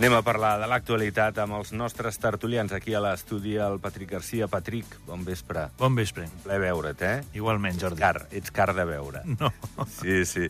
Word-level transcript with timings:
Anem 0.00 0.14
a 0.16 0.22
parlar 0.24 0.54
de 0.56 0.64
l'actualitat 0.64 1.36
amb 1.42 1.58
els 1.58 1.74
nostres 1.76 2.16
tertulians 2.16 2.72
aquí 2.72 2.94
a 2.96 3.02
l'estudi, 3.04 3.58
el 3.60 3.74
Patrick 3.84 4.14
Garcia. 4.14 4.46
Patrick, 4.48 4.94
bon 5.04 5.26
vespre. 5.26 5.66
Bon 5.76 5.92
vespre. 5.92 6.24
Ple 6.40 6.56
veure't, 6.62 7.02
eh? 7.04 7.18
Igualment, 7.36 7.76
Jordi. 7.82 8.00
Car, 8.00 8.22
ets 8.32 8.48
car 8.48 8.70
de 8.72 8.86
veure. 8.88 9.20
No. 9.34 9.50
Sí, 9.98 10.22
sí, 10.24 10.48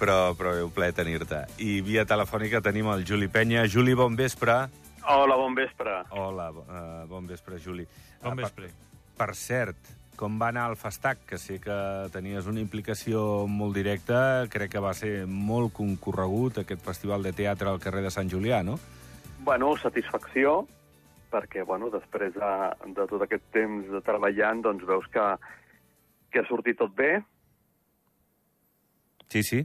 però, 0.00 0.34
però 0.34 0.56
un 0.64 0.72
ple 0.74 0.90
tenir-te. 0.98 1.44
I 1.62 1.76
via 1.86 2.02
telefònica 2.10 2.58
tenim 2.66 2.90
el 2.90 3.06
Juli 3.06 3.30
Penya. 3.30 3.68
Juli, 3.70 3.94
bon 3.94 4.18
vespre. 4.18 4.64
Hola, 5.06 5.38
bon 5.38 5.54
vespre. 5.54 5.94
Hola, 6.18 6.50
uh, 6.50 7.06
bon 7.06 7.30
vespre, 7.30 7.62
Juli. 7.62 7.86
Bon 8.24 8.34
Uh, 8.34 8.42
vespre. 8.42 8.72
Per, 8.74 9.14
per 9.22 9.36
cert, 9.38 9.94
com 10.18 10.38
va 10.40 10.50
anar 10.52 10.66
el 10.72 10.76
Festac? 10.76 11.20
Que 11.28 11.38
sé 11.38 11.60
que 11.62 11.76
tenies 12.12 12.48
una 12.50 12.60
implicació 12.60 13.46
molt 13.48 13.76
directa. 13.78 14.48
Crec 14.52 14.74
que 14.74 14.82
va 14.82 14.94
ser 14.98 15.12
molt 15.28 15.72
concorregut 15.76 16.60
aquest 16.62 16.82
festival 16.84 17.22
de 17.24 17.32
teatre 17.38 17.70
al 17.70 17.80
carrer 17.82 18.02
de 18.04 18.12
Sant 18.14 18.30
Julià, 18.32 18.60
no? 18.66 18.76
Bueno, 19.46 19.70
satisfacció, 19.78 20.58
perquè, 21.32 21.64
bueno, 21.64 21.88
després 21.94 22.34
de, 22.34 22.52
de 22.98 23.08
tot 23.08 23.24
aquest 23.24 23.46
temps 23.54 23.86
de 23.94 24.02
treballant, 24.04 24.62
doncs 24.66 24.84
veus 24.88 25.06
que, 25.14 25.26
que 26.32 26.42
ha 26.42 26.48
sortit 26.50 26.80
tot 26.82 26.94
bé. 26.98 27.14
Sí, 29.28 29.42
sí. 29.42 29.62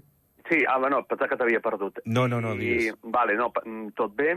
Sí, 0.50 0.62
ah, 0.68 0.78
bueno, 0.78 1.02
pensava 1.08 1.32
que 1.32 1.40
t'havia 1.40 1.64
perdut. 1.64 2.02
No, 2.06 2.28
no, 2.28 2.42
no, 2.44 2.54
I, 2.56 2.60
digues. 2.60 2.98
Vale, 3.16 3.36
no, 3.40 3.50
tot 3.98 4.16
bé. 4.16 4.36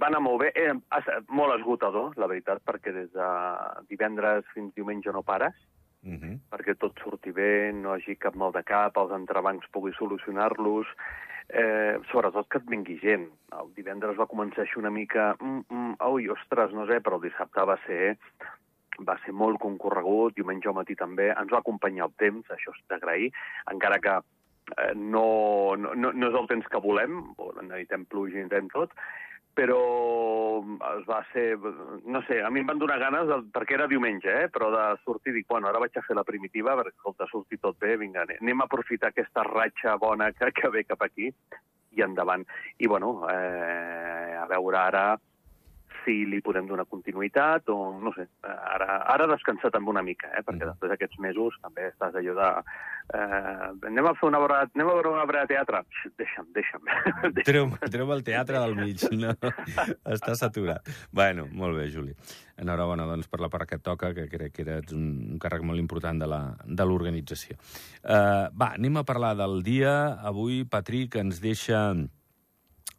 Va 0.00 0.08
anar 0.10 0.20
molt 0.24 0.42
bé. 0.42 0.50
Eh, 0.58 0.72
ha 0.72 0.98
estat 0.98 1.28
molt 1.30 1.54
esgotador, 1.54 2.16
la 2.18 2.26
veritat, 2.30 2.62
perquè 2.66 2.92
des 2.92 3.12
de 3.14 3.28
divendres 3.90 4.46
fins 4.54 4.74
diumenge 4.74 5.12
no 5.12 5.22
pares, 5.22 5.54
Uh 6.04 6.20
-huh. 6.20 6.38
perquè 6.50 6.74
tot 6.76 6.92
surti 7.00 7.32
bé, 7.32 7.72
no 7.72 7.92
hagi 7.92 8.16
cap 8.16 8.34
mal 8.34 8.52
de 8.52 8.62
cap, 8.62 8.94
els 8.96 9.10
entrebancs 9.10 9.66
pugui 9.72 9.90
solucionar-los, 9.92 10.86
eh, 11.48 11.98
sobretot 12.10 12.48
que 12.48 12.58
et 12.58 12.66
vingui 12.66 12.98
gent. 12.98 13.28
El 13.52 13.72
divendres 13.74 14.18
va 14.18 14.26
començar 14.26 14.60
així 14.64 14.78
una 14.78 14.90
mica... 14.90 15.34
Mm, 15.40 15.64
mm, 15.68 15.96
ui, 16.10 16.28
ostres, 16.28 16.72
no 16.72 16.86
sé, 16.86 17.00
però 17.00 17.16
el 17.16 17.22
dissabte 17.22 17.64
va 17.64 17.78
ser 17.86 18.16
va 19.02 19.18
ser 19.24 19.32
molt 19.32 19.58
concorregut, 19.58 20.36
diumenge 20.36 20.68
al 20.68 20.74
matí 20.74 20.94
també, 20.94 21.30
ens 21.30 21.50
va 21.50 21.58
acompanyar 21.58 22.06
el 22.06 22.14
temps, 22.16 22.46
això 22.50 22.70
és 22.70 22.84
d'agrair, 22.88 23.32
encara 23.72 23.98
que 23.98 24.14
eh, 24.76 24.94
no, 24.94 25.74
no, 25.76 25.94
no 25.94 26.12
no 26.12 26.28
és 26.28 26.34
el 26.34 26.46
temps 26.46 26.68
que 26.70 26.78
volem, 26.78 27.34
necessitem 27.62 28.04
pluja 28.04 28.38
i 28.38 28.44
necessitem 28.44 28.68
tot, 28.68 28.94
però 29.54 29.80
es 30.98 31.04
va 31.08 31.20
ser... 31.32 31.58
No 32.04 32.22
sé, 32.28 32.40
a 32.42 32.50
mi 32.50 32.62
em 32.62 32.68
van 32.68 32.80
donar 32.82 32.98
ganes, 33.02 33.28
de, 33.30 33.38
perquè 33.54 33.78
era 33.78 33.88
diumenge, 33.90 34.32
eh? 34.44 34.48
però 34.52 34.70
de 34.74 34.86
sortir, 35.04 35.34
dic, 35.36 35.46
bueno, 35.50 35.70
ara 35.70 35.82
vaig 35.82 35.96
a 35.98 36.04
fer 36.06 36.16
la 36.18 36.26
primitiva, 36.26 36.76
perquè, 36.80 36.94
escolta, 36.96 37.24
ha 37.26 37.32
sortit 37.32 37.62
tot 37.62 37.78
bé, 37.82 37.96
vinga, 38.00 38.24
ane- 38.26 38.40
anem 38.42 38.64
a 38.64 38.68
aprofitar 38.68 39.12
aquesta 39.12 39.46
ratxa 39.46 39.96
bona 40.02 40.32
que, 40.34 40.50
que 40.56 40.72
ve 40.74 40.84
cap 40.88 41.06
aquí, 41.06 41.30
i 41.94 42.02
endavant. 42.02 42.42
I, 42.78 42.90
bueno, 42.90 43.20
eh, 43.30 44.34
a 44.40 44.46
veure 44.50 44.80
ara 44.80 45.04
si 46.04 46.24
li 46.28 46.40
podem 46.44 46.66
donar 46.68 46.84
continuïtat 46.90 47.68
o, 47.72 47.78
no 48.00 48.12
sé, 48.16 48.26
ara, 48.44 49.00
ara 49.14 49.26
descansar 49.30 49.70
també 49.74 49.90
una 49.90 50.02
mica, 50.02 50.28
eh? 50.36 50.42
perquè 50.44 50.64
Mhm. 50.64 50.72
després 50.74 50.90
d'aquests 50.92 51.18
mesos 51.20 51.56
també 51.62 51.88
estàs 51.90 52.14
allò 52.14 52.34
de... 52.40 52.50
Eh, 53.14 53.88
anem 53.90 54.06
a 54.08 54.14
fer 54.16 54.28
una 54.30 54.38
obra, 54.40 54.62
anem 54.64 54.88
a 54.88 54.94
veure 54.94 55.10
una 55.12 55.24
obra 55.24 55.42
de 55.44 55.52
teatre. 55.54 55.82
Deixa'm, 56.16 56.46
deixa'm. 56.56 56.84
deixa'm. 57.36 57.44
Treu, 57.44 57.68
treu 57.92 58.12
el 58.14 58.24
teatre 58.24 58.60
del 58.60 58.74
mig. 58.78 59.04
No? 59.12 59.34
Està 60.08 60.34
saturat. 60.36 60.88
Bueno, 61.12 61.44
molt 61.52 61.76
bé, 61.76 61.90
Juli. 61.92 62.14
Enhorabona 62.56 63.04
doncs, 63.04 63.28
per 63.28 63.40
la 63.42 63.50
part 63.50 63.68
que 63.68 63.76
et 63.76 63.82
toca, 63.84 64.12
que 64.14 64.28
crec 64.30 64.52
que 64.54 64.62
eres 64.62 64.92
un, 64.94 65.34
un 65.34 65.38
càrrec 65.42 65.64
molt 65.66 65.80
important 65.82 66.20
de 66.22 66.84
l'organització. 66.86 67.56
Uh, 68.04 68.48
va, 68.54 68.72
anem 68.78 68.96
a 69.00 69.04
parlar 69.04 69.34
del 69.36 69.62
dia. 69.66 69.94
Avui, 70.22 70.62
Patrick 70.64 71.18
ens 71.20 71.40
deixa 71.42 71.90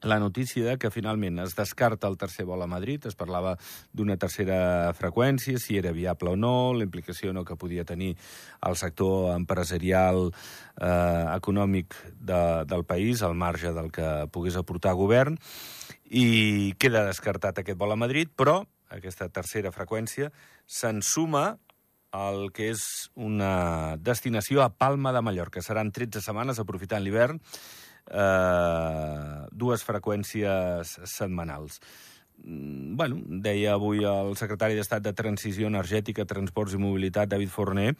la 0.01 0.19
notícia 0.19 0.77
que 0.77 0.91
finalment 0.91 1.39
es 1.39 1.55
descarta 1.55 2.07
el 2.07 2.17
tercer 2.17 2.45
vol 2.45 2.61
a 2.61 2.67
Madrid, 2.67 3.05
es 3.07 3.15
parlava 3.15 3.55
d'una 3.93 4.17
tercera 4.21 4.93
freqüència, 4.97 5.59
si 5.61 5.79
era 5.79 5.93
viable 5.95 6.35
o 6.35 6.35
no, 6.35 6.73
la 6.73 6.85
implicació 6.85 7.33
no 7.33 7.45
que 7.45 7.57
podia 7.57 7.85
tenir 7.85 8.13
el 8.61 8.77
sector 8.77 9.33
empresarial 9.35 10.29
eh, 10.29 11.25
econòmic 11.35 11.97
de, 12.19 12.41
del 12.69 12.85
país, 12.85 13.23
al 13.23 13.35
marge 13.35 13.73
del 13.73 13.91
que 13.91 14.27
pogués 14.31 14.57
aportar 14.59 14.93
govern, 14.93 15.39
i 16.05 16.75
queda 16.77 17.05
descartat 17.07 17.63
aquest 17.63 17.79
vol 17.79 17.95
a 17.95 17.99
Madrid, 17.99 18.29
però 18.35 18.61
aquesta 18.93 19.29
tercera 19.33 19.73
freqüència 19.73 20.31
se'n 20.65 21.01
suma 21.01 21.55
el 22.15 22.51
que 22.55 22.69
és 22.71 22.83
una 23.15 23.97
destinació 23.99 24.61
a 24.63 24.69
Palma 24.71 25.11
de 25.11 25.21
Mallorca. 25.25 25.63
Seran 25.65 25.91
13 25.91 26.21
setmanes, 26.23 26.61
aprofitant 26.61 27.03
l'hivern, 27.03 27.41
eh, 28.11 29.45
dues 29.51 29.83
freqüències 29.83 30.99
setmanals. 31.05 31.79
Mm, 32.43 32.95
Bueno, 32.95 33.19
deia 33.43 33.73
avui 33.73 34.03
el 34.05 34.35
secretari 34.37 34.75
d'Estat 34.75 35.03
de 35.03 35.13
Transició 35.13 35.67
Energètica, 35.67 36.25
Transports 36.25 36.73
i 36.73 36.77
Mobilitat, 36.77 37.29
David 37.29 37.49
Forner, 37.49 37.95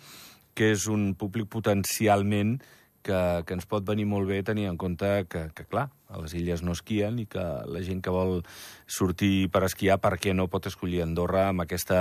que 0.56 0.72
és 0.72 0.88
un 0.88 1.14
públic 1.20 1.50
potencialment 1.52 2.60
que, 3.06 3.20
que 3.46 3.54
ens 3.54 3.68
pot 3.70 3.86
venir 3.86 4.08
molt 4.10 4.26
bé 4.30 4.42
tenir 4.46 4.66
en 4.72 4.78
compte 4.82 5.10
que, 5.30 5.46
que, 5.54 5.66
clar, 5.70 5.88
a 6.10 6.20
les 6.22 6.34
illes 6.38 6.64
no 6.66 6.74
esquien 6.74 7.20
i 7.22 7.26
que 7.30 7.44
la 7.70 7.82
gent 7.86 8.02
que 8.06 8.14
vol 8.14 8.40
sortir 8.88 9.48
per 9.54 9.64
esquiar, 9.68 10.00
per 10.02 10.16
què 10.22 10.34
no 10.38 10.48
pot 10.52 10.66
escollir 10.70 11.04
Andorra 11.06 11.50
amb 11.52 11.66
aquesta 11.66 12.00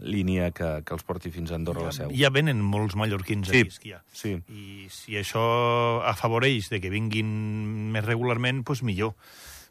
línia 0.00 0.50
que, 0.56 0.70
que 0.86 0.96
els 0.96 1.04
porti 1.04 1.32
fins 1.34 1.52
a 1.52 1.58
Andorra 1.60 1.86
a 1.88 1.90
la 1.90 1.96
Seu? 1.96 2.14
Ja 2.16 2.32
venen 2.34 2.62
molts 2.64 2.96
mallorquins 2.96 3.50
Sí. 3.52 3.64
a 3.66 3.74
esquiar. 3.74 4.00
Sí. 4.12 4.38
I 4.48 4.88
si 4.92 5.18
això 5.20 5.44
afavoreix 6.08 6.70
de 6.72 6.80
que 6.80 6.92
vinguin 6.92 7.28
més 7.92 8.06
regularment, 8.08 8.64
doncs 8.64 8.82
millor 8.86 9.14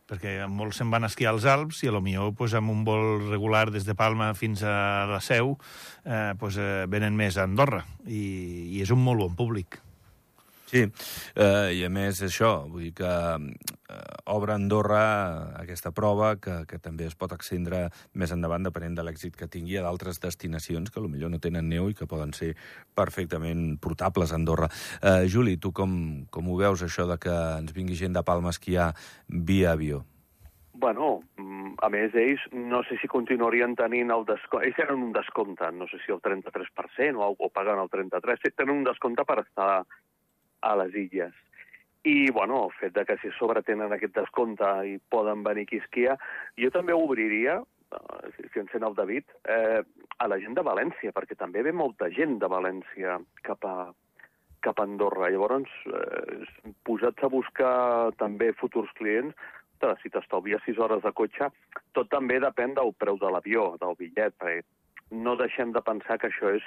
perquè 0.08 0.38
molts 0.48 0.78
se'n 0.80 0.88
van 0.88 1.04
a 1.04 1.10
esquiar 1.12 1.34
als 1.34 1.44
Alps 1.52 1.82
i 1.84 1.90
a 1.90 1.92
lo 1.92 2.00
millor 2.00 2.32
pues, 2.40 2.54
amb 2.56 2.72
un 2.72 2.86
vol 2.88 3.26
regular 3.28 3.66
des 3.74 3.84
de 3.84 3.96
Palma 3.98 4.30
fins 4.40 4.64
a 4.64 5.04
la 5.10 5.20
Seu 5.20 5.58
eh, 6.06 6.32
pues, 6.40 6.56
eh, 6.56 6.86
venen 6.88 7.18
més 7.20 7.36
a 7.36 7.44
Andorra 7.44 7.84
i, 8.08 8.22
i 8.78 8.82
és 8.86 8.94
un 8.96 9.04
molt 9.04 9.20
bon 9.26 9.36
públic. 9.36 9.82
Sí, 10.68 10.82
eh, 10.84 11.70
i 11.80 11.84
a 11.86 11.90
més 11.90 12.20
això, 12.26 12.66
vull 12.68 12.90
dir 12.90 12.94
que 12.98 13.08
eh, 13.08 14.00
obre 14.34 14.52
Andorra 14.52 15.04
aquesta 15.62 15.94
prova 15.96 16.34
que, 16.44 16.58
que 16.68 16.80
també 16.84 17.06
es 17.08 17.16
pot 17.16 17.32
extendre 17.32 17.86
més 18.20 18.34
endavant 18.36 18.68
depenent 18.68 18.98
de 18.98 19.06
l'èxit 19.08 19.38
que 19.40 19.48
tingui 19.48 19.78
a 19.80 19.86
d'altres 19.86 20.20
destinacions 20.20 20.92
que 20.92 21.06
millor 21.08 21.32
no 21.32 21.40
tenen 21.40 21.70
neu 21.72 21.88
i 21.88 21.96
que 21.96 22.10
poden 22.10 22.34
ser 22.36 22.52
perfectament 23.00 23.78
portables 23.80 24.34
a 24.34 24.36
Andorra. 24.36 24.68
Eh, 25.00 25.24
Juli, 25.32 25.56
tu 25.56 25.72
com, 25.72 25.94
com 26.30 26.52
ho 26.52 26.58
veus 26.60 26.84
això 26.84 27.08
de 27.08 27.16
que 27.16 27.32
ens 27.32 27.72
vingui 27.72 27.96
gent 27.96 28.20
de 28.20 28.26
Palma 28.28 28.52
a 28.52 28.58
esquiar 28.58 28.90
via 29.30 29.72
avió? 29.72 30.04
Bueno, 30.78 31.22
mm, 31.38 31.78
a 31.82 31.88
més, 31.90 32.14
ells 32.14 32.44
no 32.52 32.84
sé 32.86 33.00
si 33.02 33.08
continuarien 33.08 33.72
tenint 33.80 34.12
el 34.14 34.28
descompte. 34.28 34.68
Ells 34.68 34.76
tenen 34.78 35.08
un 35.08 35.16
descompte, 35.16 35.72
no 35.72 35.88
sé 35.88 35.98
si 36.04 36.12
el 36.12 36.20
33% 36.22 37.24
o, 37.24 37.32
o 37.40 37.50
paguen 37.56 37.80
el 37.82 37.90
33%. 37.90 38.44
Sí, 38.44 38.52
Tenen 38.52 38.84
un 38.84 38.84
descompte 38.86 39.26
per 39.26 39.40
estar 39.46 39.72
a 40.62 40.76
les 40.82 40.96
illes. 40.96 41.36
I, 42.08 42.32
bueno, 42.32 42.66
el 42.66 42.74
fet 42.80 42.94
de 42.96 43.04
que 43.06 43.18
si 43.20 43.32
sobre 43.36 43.64
tenen 43.68 43.92
aquest 43.92 44.16
descompte 44.16 44.68
i 44.88 44.96
poden 45.12 45.44
venir 45.44 45.66
aquí 45.68 45.82
a 45.82 45.84
esquiar, 45.84 46.18
jo 46.62 46.72
també 46.72 46.96
obriria, 46.96 47.60
eh, 47.92 48.32
si, 48.38 48.48
si 48.54 48.62
encén 48.64 48.86
el 48.88 48.96
David, 48.96 49.28
eh, 49.44 49.82
a 50.18 50.28
la 50.32 50.40
gent 50.40 50.56
de 50.56 50.64
València, 50.64 51.12
perquè 51.14 51.36
també 51.36 51.66
ve 51.68 51.76
molta 51.76 52.10
gent 52.14 52.38
de 52.40 52.50
València 52.52 53.20
cap 53.44 53.68
a, 53.68 53.92
cap 54.64 54.80
a 54.80 54.88
Andorra. 54.88 55.30
Llavors, 55.34 55.74
eh, 55.92 56.74
posats 56.88 57.28
a 57.28 57.32
buscar 57.34 57.76
també 58.22 58.54
futurs 58.56 58.94
clients, 58.98 59.36
ostres, 59.78 60.02
si 60.02 60.10
t'estalvies 60.10 60.64
6 60.66 60.80
hores 60.80 61.04
de 61.04 61.12
cotxe, 61.14 61.50
tot 61.94 62.10
també 62.10 62.40
depèn 62.40 62.74
del 62.74 62.94
preu 62.98 63.18
de 63.18 63.30
l'avió, 63.30 63.78
del 63.80 63.96
bitllet, 64.00 64.34
perquè 64.40 64.64
no 65.12 65.36
deixem 65.38 65.72
de 65.72 65.82
pensar 65.82 66.18
que 66.18 66.28
això 66.28 66.56
és 66.56 66.64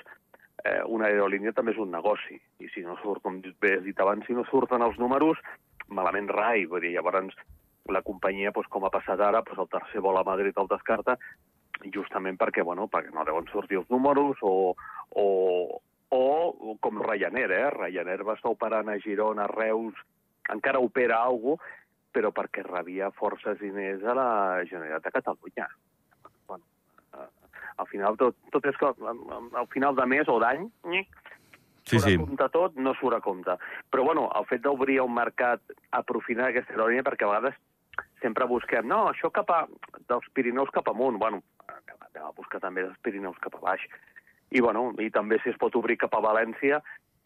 eh, 0.64 0.82
una 0.86 1.08
aerolínia 1.08 1.52
també 1.56 1.74
és 1.74 1.80
un 1.82 1.90
negoci, 1.94 2.38
i 2.60 2.70
si 2.74 2.84
no 2.86 2.96
surt, 3.02 3.22
com 3.24 3.40
bé 3.62 3.76
has 3.78 3.84
dit 3.86 4.00
abans, 4.00 4.26
si 4.26 4.36
no 4.36 4.44
surten 4.50 4.82
els 4.86 4.98
números, 4.98 5.40
malament 5.88 6.30
rai, 6.30 6.66
vull 6.70 6.84
dir, 6.84 6.94
llavors 6.96 7.34
la 7.90 8.02
companyia, 8.06 8.52
doncs, 8.54 8.68
com 8.70 8.84
ha 8.86 8.92
passat 8.94 9.20
ara, 9.20 9.42
doncs, 9.42 9.58
el 9.58 9.70
tercer 9.72 10.04
vol 10.04 10.20
a 10.20 10.26
Madrid 10.26 10.56
el 10.60 10.70
descarta, 10.70 11.16
justament 11.94 12.36
perquè, 12.38 12.62
bueno, 12.62 12.86
perquè 12.92 13.12
no 13.14 13.24
deuen 13.24 13.48
sortir 13.50 13.80
els 13.80 13.90
números 13.90 14.38
o, 14.42 14.74
o, 15.16 15.26
o 16.12 16.76
com 16.80 17.02
Ryanair, 17.02 17.50
eh? 17.56 17.68
Ryanair 17.74 18.24
va 18.28 18.36
estar 18.36 18.52
operant 18.52 18.92
a 18.92 18.98
Girona, 19.00 19.48
a 19.48 19.52
Reus, 19.54 19.96
encara 20.52 20.82
opera 20.82 21.22
alguna 21.24 21.58
però 22.10 22.32
perquè 22.34 22.64
rebia 22.66 23.10
forces 23.14 23.60
diners 23.60 24.02
a 24.04 24.16
la 24.18 24.30
Generalitat 24.66 25.06
de 25.06 25.14
Catalunya. 25.14 25.68
Al 27.80 27.88
final 27.88 28.16
tot, 28.20 28.36
tot 28.52 28.66
és 28.68 28.76
que 28.76 28.86
al- 28.86 29.56
al 29.56 29.66
final 29.72 29.94
de 29.96 30.06
mes 30.06 30.28
o 30.28 30.38
d'any 30.42 30.66
Sí, 31.86 31.96
surt 31.98 32.04
sí. 32.04 32.14
a 32.14 32.18
compte 32.20 32.48
tot, 32.52 32.76
no 32.76 32.92
surt 32.94 33.16
a 33.16 33.20
compte. 33.24 33.56
Però, 33.90 34.04
bueno, 34.04 34.28
el 34.36 34.44
fet 34.46 34.60
d'obrir 34.62 35.00
un 35.00 35.14
mercat 35.14 35.60
aprofitant 35.96 36.46
aquesta 36.50 36.74
aerolínia, 36.76 37.02
perquè 37.02 37.24
a 37.24 37.32
vegades 37.32 37.56
sempre 38.20 38.44
busquem, 38.46 38.86
no, 38.86 39.06
això 39.08 39.30
cap 39.32 39.50
a, 39.50 39.66
dels 40.08 40.28
Pirineus 40.36 40.70
cap 40.70 40.86
amunt, 40.92 41.18
bueno, 41.18 41.40
anem 41.66 42.26
a 42.26 42.30
buscar 42.36 42.60
també 42.60 42.84
dels 42.84 42.98
Pirineus 43.02 43.38
cap 43.40 43.56
a 43.56 43.64
baix. 43.64 43.80
I, 44.50 44.60
bueno, 44.60 44.92
i 44.98 45.10
també 45.10 45.38
si 45.42 45.50
es 45.50 45.56
pot 45.56 45.74
obrir 45.76 45.96
cap 45.96 46.14
a 46.14 46.20
València, 46.20 46.82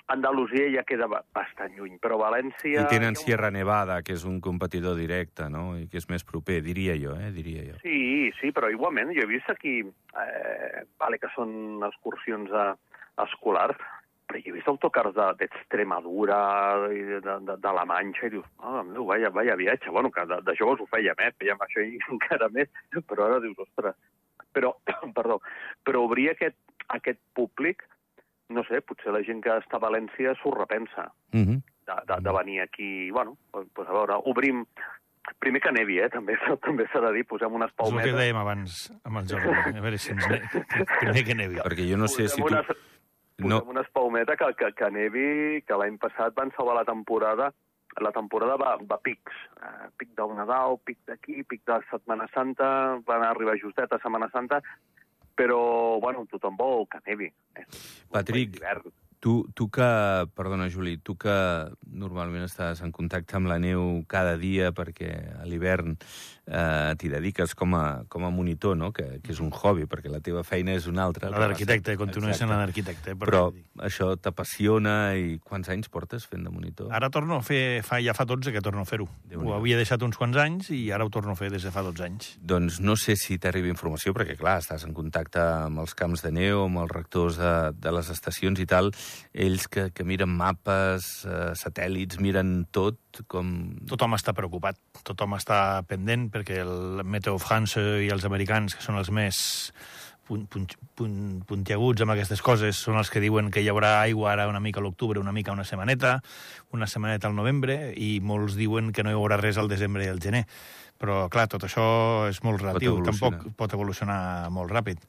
Andalusia 0.07 0.67
ja 0.69 0.83
queda 0.85 1.07
ba- 1.09 1.23
bastant 1.33 1.73
lluny, 1.79 1.97
però 2.03 2.19
València... 2.21 2.83
I 2.83 2.91
tenen 2.91 3.17
Sierra 3.17 3.49
Nevada, 3.51 4.03
que 4.05 4.13
és 4.13 4.25
un 4.29 4.37
competidor 4.45 4.99
directe, 5.01 5.47
no? 5.49 5.79
I 5.81 5.87
que 5.89 5.97
és 5.97 6.09
més 6.13 6.25
proper, 6.29 6.59
diria 6.67 6.93
jo, 7.01 7.15
eh? 7.17 7.31
Diria 7.33 7.63
jo. 7.71 7.79
Sí, 7.81 8.29
sí, 8.41 8.51
però 8.53 8.69
igualment, 8.73 9.15
jo 9.17 9.25
he 9.25 9.31
vist 9.31 9.49
aquí, 9.49 9.79
eh, 9.81 10.83
vale, 11.01 11.19
que 11.23 11.31
són 11.33 11.81
excursions 11.89 12.53
a, 12.53 12.75
escolars, 13.25 13.81
però 14.29 14.43
jo 14.45 14.53
he 14.53 14.57
vist 14.59 14.69
autocars 14.69 15.17
de- 15.17 15.31
d'Extremadura, 15.41 16.39
de, 16.89 17.21
de, 17.25 17.39
de, 17.49 17.57
de 17.65 17.73
la 17.79 17.85
Manxa, 17.89 18.27
i 18.29 18.35
dius, 18.37 18.47
oh, 18.61 18.83
meu, 18.85 19.07
vaya, 19.09 19.31
vaya 19.33 19.57
viatge. 19.57 19.89
Bueno, 19.89 20.11
que 20.13 20.27
de, 20.29 20.43
de 20.45 20.57
joves 20.61 20.85
ho 20.85 20.89
fèiem, 20.93 21.17
eh? 21.25 21.33
Fèiem 21.41 21.65
això 21.65 21.81
i 21.81 21.97
encara 22.13 22.51
més, 22.53 22.69
però 23.09 23.31
ara 23.31 23.41
dius, 23.41 23.57
ostres... 23.69 23.97
Però, 24.55 24.77
perdó, 25.17 25.41
però 25.83 26.05
obrir 26.07 26.29
aquest, 26.31 26.55
aquest 26.95 27.19
públic, 27.35 27.83
no 28.49 28.65
sé, 28.69 28.81
potser 28.83 29.13
la 29.13 29.23
gent 29.25 29.41
que 29.43 29.53
està 29.59 29.79
a 29.79 29.85
València 29.87 30.35
s'ho 30.41 30.51
repensa 30.55 31.11
Uh 31.33 31.41
-huh. 31.41 31.63
de, 31.87 31.95
de, 32.07 32.21
de 32.23 32.33
venir 32.33 32.61
aquí, 32.61 33.11
bueno, 33.11 33.37
doncs, 33.53 33.71
pues 33.75 33.89
a 33.89 33.93
veure, 33.93 34.15
obrim... 34.25 34.67
Primer 35.39 35.61
que 35.63 35.73
nevi, 35.73 35.99
eh? 36.01 36.11
També, 36.11 36.37
també 36.61 36.87
s'ha 36.93 37.01
de 37.01 37.13
dir, 37.13 37.25
posem 37.25 37.53
unes 37.53 37.71
És 37.71 37.73
el 37.73 37.77
que 37.77 37.91
palmetes. 37.91 38.15
dèiem 38.15 38.37
abans 38.37 38.93
amb 39.05 39.17
el 39.17 39.27
Jordi. 39.27 39.79
A 39.79 39.81
veure 39.81 39.99
si 39.99 40.11
ens... 40.13 40.29
Ne... 40.29 40.41
Primer 41.01 41.25
que 41.25 41.35
nevi. 41.35 41.57
Perquè 41.57 41.91
jo 41.91 41.97
no 41.97 42.09
sé 42.09 42.29
si 42.29 42.43
tu... 42.43 42.47
Unes, 42.47 42.67
posem 42.67 43.49
No, 43.49 43.63
una 43.63 43.81
espalmeta 43.81 44.37
que, 44.37 44.55
que, 44.55 44.73
que 44.73 44.91
nevi, 44.91 45.63
que 45.67 45.75
l'any 45.75 45.97
passat 45.99 46.35
van 46.35 46.53
salvar 46.57 46.77
la 46.77 46.85
temporada 46.85 47.53
la 48.01 48.11
temporada 48.13 48.57
va, 48.57 48.77
va 48.77 48.97
a 48.97 49.03
pics. 49.03 49.33
Uh, 49.63 49.89
pic 49.97 50.11
del 50.17 50.35
Nadal, 50.37 50.79
pic 50.85 50.99
d'aquí, 51.07 51.43
pic 51.45 51.63
de 51.67 51.81
Setmana 51.91 52.27
Santa, 52.35 52.99
van 53.07 53.23
arribar 53.23 53.57
justet 53.61 53.93
a 53.93 53.99
Setmana 53.99 54.29
Santa, 54.33 54.61
però, 55.35 55.99
bueno, 56.01 56.27
tothom 56.31 56.57
vol 56.57 56.87
que 56.89 57.03
nevi. 57.07 57.33
Patrick. 58.11 58.61
Tu, 59.25 59.39
tu 59.57 59.71
que, 59.73 59.87
perdona, 60.37 60.67
Juli, 60.69 60.99
tu 61.01 61.15
que 61.17 61.33
normalment 61.97 62.45
estàs 62.45 62.83
en 62.85 62.91
contacte 62.93 63.39
amb 63.39 63.49
la 63.49 63.57
neu 63.57 64.03
cada 64.05 64.35
dia 64.37 64.69
perquè 64.77 65.15
a 65.41 65.47
l'hivern 65.49 65.95
eh, 65.95 66.93
t'hi 67.01 67.09
dediques 67.09 67.55
com 67.57 67.73
a, 67.79 68.05
com 68.13 68.27
a 68.27 68.31
monitor, 68.31 68.77
no? 68.77 68.91
que, 68.93 69.23
que 69.25 69.33
és 69.33 69.41
un 69.41 69.49
hobby, 69.49 69.87
perquè 69.89 70.13
la 70.13 70.21
teva 70.25 70.43
feina 70.45 70.75
és 70.77 70.89
una 70.91 71.07
altra. 71.07 71.31
La 71.33 71.41
d'arquitecte, 71.47 71.97
continua 71.97 72.35
sent 72.37 72.53
la 72.53 72.59
d'arquitecte. 72.61 73.15
Però 73.21 73.47
això 73.85 74.11
t'apassiona 74.21 75.15
i 75.17 75.39
quants 75.41 75.73
anys 75.73 75.89
portes 75.89 76.29
fent 76.29 76.45
de 76.45 76.53
monitor? 76.53 76.93
Ara 76.93 77.09
torno 77.15 77.39
a 77.41 77.47
fer, 77.47 77.81
fa, 77.87 78.03
ja 78.05 78.13
fa 78.17 78.29
12 78.29 78.53
que 78.53 78.61
torno 78.65 78.85
a 78.85 78.89
fer-ho. 78.89 79.09
Ho 79.41 79.57
havia 79.57 79.81
deixat 79.81 80.05
uns 80.05 80.21
quants 80.21 80.37
anys 80.41 80.69
i 80.77 80.83
ara 80.93 81.09
ho 81.09 81.13
torno 81.15 81.33
a 81.33 81.39
fer 81.39 81.49
des 81.55 81.65
de 81.65 81.73
fa 81.73 81.85
12 81.87 82.05
anys. 82.05 82.35
Doncs 82.45 82.83
no 82.85 82.99
sé 83.01 83.17
si 83.21 83.39
t'arriba 83.41 83.73
informació, 83.73 84.13
perquè, 84.17 84.37
clar, 84.37 84.59
estàs 84.61 84.85
en 84.85 84.93
contacte 84.93 85.41
amb 85.41 85.81
els 85.85 85.97
camps 85.97 86.25
de 86.25 86.35
neu, 86.35 86.67
amb 86.69 86.85
els 86.85 86.93
rectors 86.93 87.41
de, 87.41 87.55
de 87.81 87.97
les 87.97 88.13
estacions 88.13 88.61
i 88.61 88.69
tal, 88.69 88.93
ells 89.33 89.67
que, 89.69 89.89
que 89.95 90.07
miren 90.07 90.33
mapes, 90.35 91.25
eh, 91.29 91.51
satèl·lits, 91.59 92.21
miren 92.23 92.55
tot, 92.75 92.99
com... 93.31 93.51
Tothom 93.91 94.17
està 94.19 94.35
preocupat, 94.37 94.79
tothom 95.03 95.37
està 95.39 95.59
pendent 95.89 96.31
perquè 96.35 96.63
el 96.63 97.05
Meteo 97.05 97.39
France 97.43 97.81
i 98.05 98.11
els 98.15 98.27
americans, 98.29 98.77
que 98.77 98.85
són 98.85 98.99
els 99.01 99.13
més 99.15 99.45
pun, 100.25 100.47
pun, 100.49 100.67
pun, 100.97 101.17
puntiaguts 101.47 102.03
amb 102.03 102.15
aquestes 102.15 102.43
coses, 102.43 102.79
són 102.81 102.99
els 102.99 103.11
que 103.13 103.23
diuen 103.23 103.51
que 103.53 103.63
hi 103.63 103.69
haurà 103.71 103.99
aigua 104.01 104.33
ara 104.33 104.49
una 104.49 104.63
mica 104.65 104.81
a 104.81 104.85
l'octubre, 104.85 105.21
una 105.21 105.35
mica 105.37 105.53
una 105.53 105.67
setmaneta, 105.69 106.17
una 106.73 106.89
setmaneta 106.91 107.29
al 107.29 107.37
novembre, 107.37 107.93
i 107.97 108.19
molts 108.25 108.57
diuen 108.59 108.93
que 108.93 109.05
no 109.05 109.13
hi 109.13 109.19
haurà 109.19 109.39
res 109.41 109.61
al 109.61 109.69
desembre 109.69 110.07
i 110.07 110.11
al 110.11 110.23
gener. 110.25 110.47
Però, 110.95 111.25
clar, 111.29 111.49
tot 111.51 111.65
això 111.67 111.85
és 112.31 112.39
molt 112.47 112.63
relatiu, 112.63 112.95
evolucionar. 112.95 113.41
tampoc 113.41 113.57
pot 113.59 113.73
evolucionar 113.75 114.19
molt 114.55 114.71
ràpid. 114.71 115.01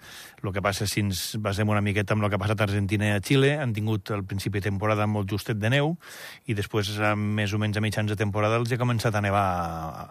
El 0.42 0.52
que 0.54 0.62
passa, 0.62 0.88
si 0.90 1.04
ens 1.06 1.38
basem 1.42 1.70
una 1.70 1.82
miqueta 1.86 2.16
amb 2.16 2.26
el 2.26 2.32
que 2.32 2.40
ha 2.40 2.42
passat 2.42 2.62
a 2.62 2.66
Argentina 2.66 3.08
i 3.08 3.14
a 3.14 3.22
Xile, 3.22 3.54
han 3.62 3.74
tingut 3.74 4.10
al 4.12 4.24
principi 4.26 4.60
de 4.60 4.70
temporada 4.72 5.06
molt 5.08 5.30
justet 5.30 5.62
de 5.62 5.70
neu, 5.70 5.94
i 6.50 6.58
després, 6.58 6.90
més 7.16 7.54
o 7.54 7.62
menys 7.62 7.78
a 7.78 7.86
mitjans 7.86 8.10
de 8.10 8.18
temporada, 8.18 8.58
els 8.58 8.74
ha 8.74 8.82
començat 8.82 9.16
a 9.16 9.22
nevar 9.22 9.46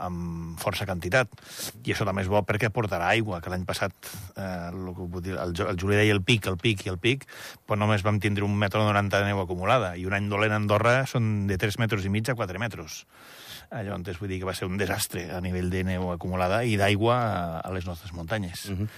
amb 0.07 0.59
força 0.63 0.87
quantitat. 0.87 1.35
I 1.83 1.93
això 1.93 2.07
també 2.07 2.23
és 2.23 2.31
bo 2.31 2.43
perquè 2.47 2.71
portarà 2.71 3.11
aigua, 3.11 3.43
que 3.43 3.51
l'any 3.51 3.67
passat, 3.67 3.95
eh, 4.39 4.71
el, 4.71 4.93
dir, 5.21 5.35
el, 5.35 5.59
el 5.69 5.81
Juli 5.81 5.99
deia 5.99 6.15
el 6.15 6.23
pic, 6.23 6.47
el 6.47 6.59
pic 6.61 6.87
i 6.87 6.95
el 6.95 7.03
pic, 7.03 7.27
però 7.67 7.83
només 7.83 8.07
vam 8.07 8.23
tindre 8.23 8.47
un 8.47 8.55
metre 8.57 8.81
90 8.81 9.21
de 9.21 9.33
neu 9.33 9.43
acumulada, 9.43 9.97
i 9.99 10.07
un 10.07 10.15
any 10.15 10.31
dolent 10.31 10.55
a 10.55 10.63
Andorra 10.63 11.01
són 11.11 11.49
de 11.51 11.59
3 11.59 11.83
metres 11.83 12.07
i 12.07 12.15
mig 12.15 12.31
a 12.31 12.39
4 12.39 12.63
metres. 12.63 13.03
Entonces, 13.71 14.19
vull 14.21 14.29
dir 14.29 14.39
que 14.41 14.49
va 14.49 14.55
ser 14.55 14.67
un 14.69 14.77
desastre 14.79 15.31
a 15.35 15.41
nivell 15.41 15.71
de 15.71 15.85
neu 15.85 16.11
acumulada 16.13 16.63
i 16.65 16.77
d'aigua 16.77 17.17
a, 17.61 17.71
les 17.75 17.87
nostres 17.87 18.13
muntanyes. 18.13 18.67
Uh 18.71 18.79
-huh. 18.79 18.89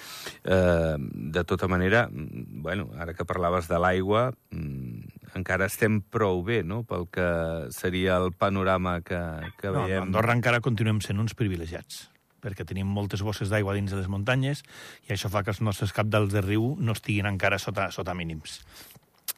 eh, 0.44 0.96
de 0.98 1.44
tota 1.44 1.68
manera, 1.68 2.08
bueno, 2.10 2.90
ara 2.98 3.14
que 3.14 3.24
parlaves 3.24 3.68
de 3.68 3.78
l'aigua, 3.78 4.32
mm, 4.50 5.34
encara 5.34 5.66
estem 5.66 6.00
prou 6.00 6.42
bé, 6.42 6.62
no?, 6.62 6.82
pel 6.84 7.08
que 7.10 7.66
seria 7.70 8.16
el 8.16 8.32
panorama 8.32 9.00
que, 9.00 9.18
que 9.58 9.68
No, 9.68 9.84
veiem. 9.84 10.00
a 10.00 10.02
Andorra 10.02 10.32
encara 10.34 10.60
continuem 10.60 11.00
sent 11.00 11.18
uns 11.18 11.34
privilegiats 11.34 12.10
perquè 12.46 12.64
tenim 12.64 12.86
moltes 12.86 13.22
bosses 13.22 13.48
d'aigua 13.50 13.74
dins 13.74 13.90
de 13.90 13.96
les 13.96 14.08
muntanyes 14.08 14.62
i 15.08 15.12
això 15.12 15.28
fa 15.28 15.42
que 15.42 15.50
els 15.50 15.60
nostres 15.60 15.92
capdals 15.92 16.32
de 16.32 16.40
riu 16.44 16.76
no 16.78 16.92
estiguin 16.92 17.26
encara 17.26 17.58
sota, 17.58 17.90
sota 17.90 18.14
mínims. 18.14 18.60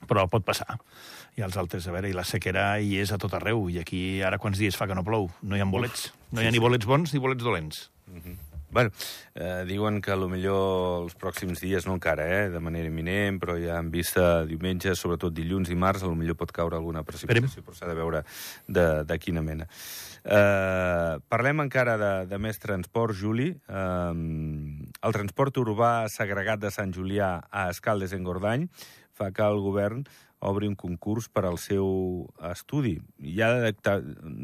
Però 0.07 0.27
pot 0.31 0.45
passar. 0.47 0.79
I 1.39 1.45
els 1.47 1.57
altres, 1.59 1.87
a 1.87 1.95
veure, 1.95 2.11
i 2.11 2.17
la 2.17 2.27
sequera 2.27 2.71
hi 2.79 2.97
és 3.03 3.13
a 3.15 3.19
tot 3.19 3.35
arreu. 3.39 3.67
I 3.71 3.81
aquí 3.83 4.03
ara 4.23 4.39
quants 4.39 4.59
dies 4.59 4.77
fa 4.79 4.87
que 4.87 4.97
no 4.99 5.07
plou? 5.07 5.31
No 5.43 5.59
hi 5.59 5.63
ha 5.63 5.69
bolets. 5.69 6.13
No 6.31 6.43
hi 6.43 6.49
ha 6.49 6.55
ni 6.55 6.63
bolets 6.63 6.87
bons 6.87 7.15
ni 7.15 7.23
bolets 7.23 7.45
dolents. 7.45 7.89
Bueno, 8.71 8.91
eh, 9.35 9.65
diuen 9.67 10.03
que 10.03 10.13
a 10.13 10.17
lo 10.17 10.29
millor 10.29 11.05
els 11.07 11.15
pròxims 11.17 11.63
dies, 11.65 11.87
no 11.89 11.95
encara, 11.97 12.27
eh, 12.29 12.51
de 12.53 12.61
manera 12.61 12.91
imminent, 12.91 13.39
però 13.41 13.57
ja 13.57 13.79
en 13.81 13.89
vista 13.91 14.45
diumenge, 14.45 14.93
sobretot 14.95 15.33
dilluns 15.33 15.71
i 15.73 15.77
març, 15.79 16.05
a 16.05 16.11
lo 16.11 16.19
millor 16.19 16.37
pot 16.37 16.53
caure 16.53 16.77
alguna 16.77 17.03
precipitació, 17.03 17.65
però 17.65 17.77
s'ha 17.79 17.89
de 17.89 17.97
veure 17.97 18.23
de, 18.67 18.87
de 19.09 19.19
quina 19.19 19.41
mena. 19.43 19.65
Eh, 20.21 21.17
parlem 21.33 21.65
encara 21.65 21.97
de, 21.97 22.13
de 22.29 22.41
més 22.45 22.61
transport, 22.61 23.17
Juli. 23.17 23.55
Eh, 23.57 24.13
el 25.03 25.13
transport 25.15 25.59
urbà 25.61 26.09
segregat 26.11 26.61
de 26.63 26.71
Sant 26.75 26.93
Julià 26.95 27.35
a 27.51 27.69
Escaldes 27.71 28.15
en 28.17 28.25
Gordany 28.27 28.69
fa 29.19 29.31
que 29.35 29.45
el 29.47 29.61
govern 29.63 30.05
obri 30.47 30.69
un 30.71 30.77
concurs 30.79 31.27
per 31.29 31.43
al 31.49 31.57
seu 31.59 32.29
estudi. 32.47 32.93
I 33.19 33.41
ha 33.43 33.49
de 33.57 33.73
dicta- 33.73 34.01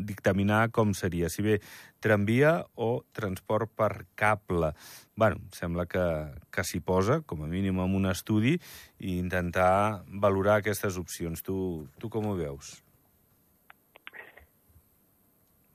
dictaminar 0.09 0.71
com 0.75 0.91
seria, 0.95 1.29
si 1.31 1.43
bé 1.47 1.61
tramvia 2.03 2.65
o 2.75 3.05
transport 3.13 3.71
per 3.71 4.07
cable. 4.17 4.73
bueno, 5.15 5.37
sembla 5.53 5.87
que, 5.87 6.03
que 6.51 6.65
s'hi 6.65 6.81
posa, 6.81 7.21
com 7.23 7.45
a 7.45 7.47
mínim 7.47 7.79
amb 7.79 7.95
un 7.95 8.07
estudi, 8.11 8.59
i 8.99 9.19
intentar 9.19 10.03
valorar 10.09 10.57
aquestes 10.59 10.99
opcions. 10.99 11.43
Tu, 11.43 11.87
tu 12.01 12.11
com 12.11 12.27
ho 12.27 12.35
veus? 12.35 12.83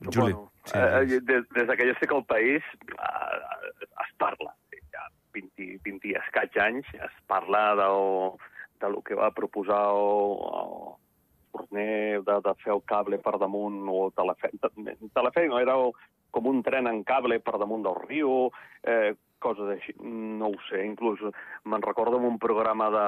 Juli. 0.00 0.32
Bueno, 0.32 0.52
sí, 0.64 0.72
eh, 0.76 1.00
digues. 1.06 1.24
des, 1.24 1.48
des 1.48 1.76
que 1.76 1.86
jo 1.88 1.94
sé 1.98 2.06
que 2.06 2.16
el 2.16 2.24
país 2.24 2.62
eh, 2.62 3.84
es 4.04 4.14
parla. 4.18 4.54
Ja 5.30 5.40
20, 5.40 5.80
20 5.84 6.08
i 6.10 6.16
escaig 6.18 6.56
anys 6.58 6.86
es 6.94 7.14
parla 7.26 7.74
del, 7.78 8.38
de 8.80 8.90
lo 8.90 9.02
que 9.02 9.14
va 9.14 9.30
proposar 9.30 9.82
el, 9.94 10.36
el 10.62 10.98
Forner 11.50 12.22
de, 12.22 12.34
de 12.44 12.54
fer 12.62 12.72
el 12.72 12.82
cable 12.86 13.18
per 13.18 13.36
damunt, 13.38 13.82
o 13.90 14.10
telefe, 14.14 14.52
telefe 15.14 15.48
no, 15.48 15.58
era 15.58 15.74
el, 15.74 15.90
com 16.30 16.46
un 16.46 16.62
tren 16.62 16.86
en 16.86 17.02
cable 17.02 17.40
per 17.42 17.58
damunt 17.58 17.82
del 17.82 17.98
riu, 18.04 18.50
eh, 18.86 19.16
coses 19.42 19.72
així. 19.74 19.96
No 19.98 20.52
ho 20.52 20.60
sé, 20.68 20.84
inclús 20.86 21.24
me'n 21.64 21.82
recordo 21.82 22.22
un 22.22 22.38
programa 22.38 22.90
de 22.94 23.06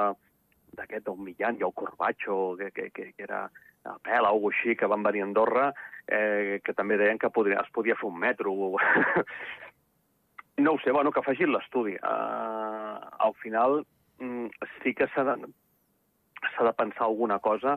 d'aquest 0.73 1.05
del 1.05 1.19
Millán 1.21 1.59
i 1.61 1.67
el 1.67 1.75
Corbacho, 1.77 2.57
que, 2.57 2.71
que, 2.73 2.91
que, 2.97 3.13
era 3.23 3.45
a 3.85 3.99
Pela 4.03 4.33
o 4.33 4.49
així, 4.49 4.75
que 4.75 4.89
van 4.89 5.03
venir 5.05 5.21
a 5.21 5.27
Andorra, 5.29 5.67
eh, 6.09 6.61
que 6.65 6.73
també 6.75 6.97
deien 6.97 7.21
que 7.21 7.31
podria, 7.31 7.61
es 7.61 7.71
podia 7.77 7.95
fer 8.01 8.09
un 8.09 8.19
metro. 8.19 8.55
No 10.63 10.75
ho 10.75 10.81
sé, 10.81 10.93
bueno, 10.93 11.13
que 11.13 11.23
facin 11.23 11.53
l'estudi. 11.53 11.95
Uh, 12.01 12.99
al 13.27 13.35
final 13.43 13.83
mm, 14.19 14.69
sí 14.83 14.95
que 14.95 15.09
s'ha 15.13 15.25
de, 15.29 15.37
de 15.47 16.73
pensar 16.79 17.07
alguna 17.07 17.39
cosa, 17.39 17.75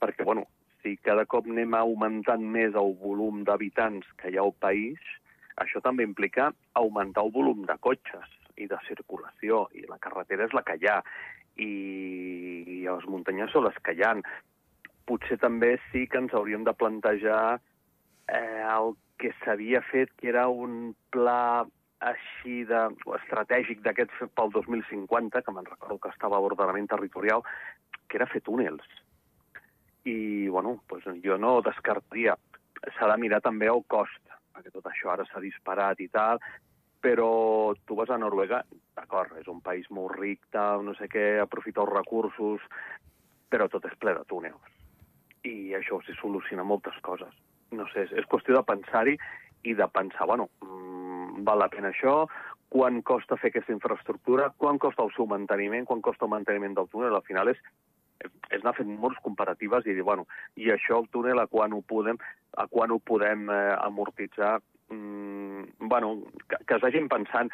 perquè, 0.00 0.24
bueno, 0.24 0.46
si 0.82 0.96
cada 1.04 1.26
cop 1.28 1.48
anem 1.48 1.74
augmentant 1.76 2.44
més 2.54 2.76
el 2.78 2.94
volum 3.00 3.42
d'habitants 3.44 4.06
que 4.20 4.30
hi 4.30 4.38
ha 4.38 4.44
al 4.46 4.54
país, 4.64 5.00
això 5.60 5.82
també 5.84 6.06
implica 6.06 6.50
augmentar 6.80 7.24
el 7.26 7.34
volum 7.34 7.66
de 7.68 7.76
cotxes 7.84 8.30
i 8.56 8.68
de 8.70 8.78
circulació, 8.86 9.66
i 9.76 9.84
la 9.88 10.00
carretera 10.00 10.46
és 10.48 10.56
la 10.56 10.64
que 10.64 10.78
hi 10.80 10.88
ha, 10.88 11.00
i, 11.60 11.72
i 12.64 12.78
les 12.86 13.06
muntanyes 13.12 13.52
són 13.52 13.66
les 13.68 13.76
que 13.84 13.96
hi 13.96 14.04
ha. 14.06 14.14
Potser 15.08 15.40
també 15.42 15.74
sí 15.90 16.06
que 16.08 16.20
ens 16.22 16.34
hauríem 16.36 16.64
de 16.64 16.76
plantejar 16.76 17.58
eh, 17.58 18.62
el 18.64 18.94
que 19.20 19.34
s'havia 19.42 19.82
fet, 19.90 20.12
que 20.16 20.30
era 20.32 20.46
un 20.48 20.94
pla 21.12 21.66
així 22.00 22.64
de, 22.64 22.80
o 23.06 23.14
estratègic 23.18 23.82
d'aquest 23.84 24.12
pel 24.36 24.52
2050, 24.54 25.42
que 25.44 25.52
me'n 25.52 25.68
recordo 25.68 25.98
que 26.00 26.12
estava 26.14 26.38
a 26.38 26.44
ordenament 26.44 26.88
territorial, 26.88 27.44
que 28.08 28.16
era 28.18 28.28
fer 28.30 28.40
túnels. 28.46 28.86
I, 30.08 30.48
bueno, 30.48 30.78
doncs 30.88 31.20
jo 31.24 31.36
no 31.36 31.60
descartaria. 31.64 32.36
S'ha 32.96 33.10
de 33.12 33.18
mirar 33.20 33.42
també 33.44 33.68
el 33.68 33.84
cost, 33.92 34.22
perquè 34.54 34.72
tot 34.72 34.88
això 34.88 35.12
ara 35.12 35.26
s'ha 35.28 35.44
disparat 35.44 36.00
i 36.00 36.08
tal, 36.08 36.40
però 37.00 37.74
tu 37.84 37.96
vas 37.96 38.10
a 38.12 38.18
Noruega, 38.20 38.62
d'acord, 38.96 39.36
és 39.40 39.48
un 39.48 39.60
país 39.64 39.88
molt 39.90 40.16
ric, 40.16 40.40
tal, 40.52 40.84
no 40.84 40.96
sé 40.96 41.08
què, 41.08 41.40
aprofita 41.40 41.84
els 41.84 41.92
recursos, 41.92 42.64
però 43.52 43.68
tot 43.68 43.84
és 43.88 43.96
ple 44.00 44.16
de 44.16 44.24
túnels. 44.28 44.74
I 45.48 45.72
això 45.76 46.00
s'hi 46.04 46.16
soluciona 46.20 46.64
moltes 46.64 46.96
coses. 47.04 47.32
No 47.72 47.86
sé, 47.92 48.08
és, 48.08 48.28
qüestió 48.28 48.56
de 48.56 48.64
pensar-hi 48.66 49.16
i 49.68 49.74
de 49.76 49.86
pensar, 49.92 50.26
bueno, 50.28 50.48
val 51.46 51.60
la 51.62 51.70
pena 51.72 51.90
això, 51.90 52.24
quan 52.70 53.00
costa 53.02 53.36
fer 53.40 53.50
aquesta 53.50 53.74
infraestructura, 53.74 54.50
quan 54.56 54.78
costa 54.78 55.02
el 55.02 55.10
seu 55.16 55.26
manteniment, 55.30 55.86
quan 55.88 56.02
costa 56.04 56.26
el 56.26 56.34
manteniment 56.34 56.76
del 56.78 56.88
túnel, 56.92 57.16
al 57.16 57.26
final 57.26 57.50
és, 57.50 57.58
és 58.22 58.60
anar 58.60 58.76
fent 58.76 58.92
molts 59.02 59.18
comparatives 59.24 59.88
i 59.88 59.96
dir, 59.96 60.06
bueno, 60.06 60.28
i 60.56 60.70
això 60.70 61.00
el 61.02 61.10
túnel 61.10 61.42
a 61.42 61.48
quan 61.50 61.74
ho 61.74 61.82
podem, 61.82 62.20
a 62.54 62.68
quan 62.70 62.94
ho 62.94 63.00
podem 63.02 63.48
eh, 63.50 63.74
amortitzar, 63.80 64.60
mm, 64.94 65.88
bueno, 65.90 66.16
que, 66.46 66.62
que 66.66 66.78
es 66.78 66.86
vagin 66.86 67.10
pensant 67.10 67.50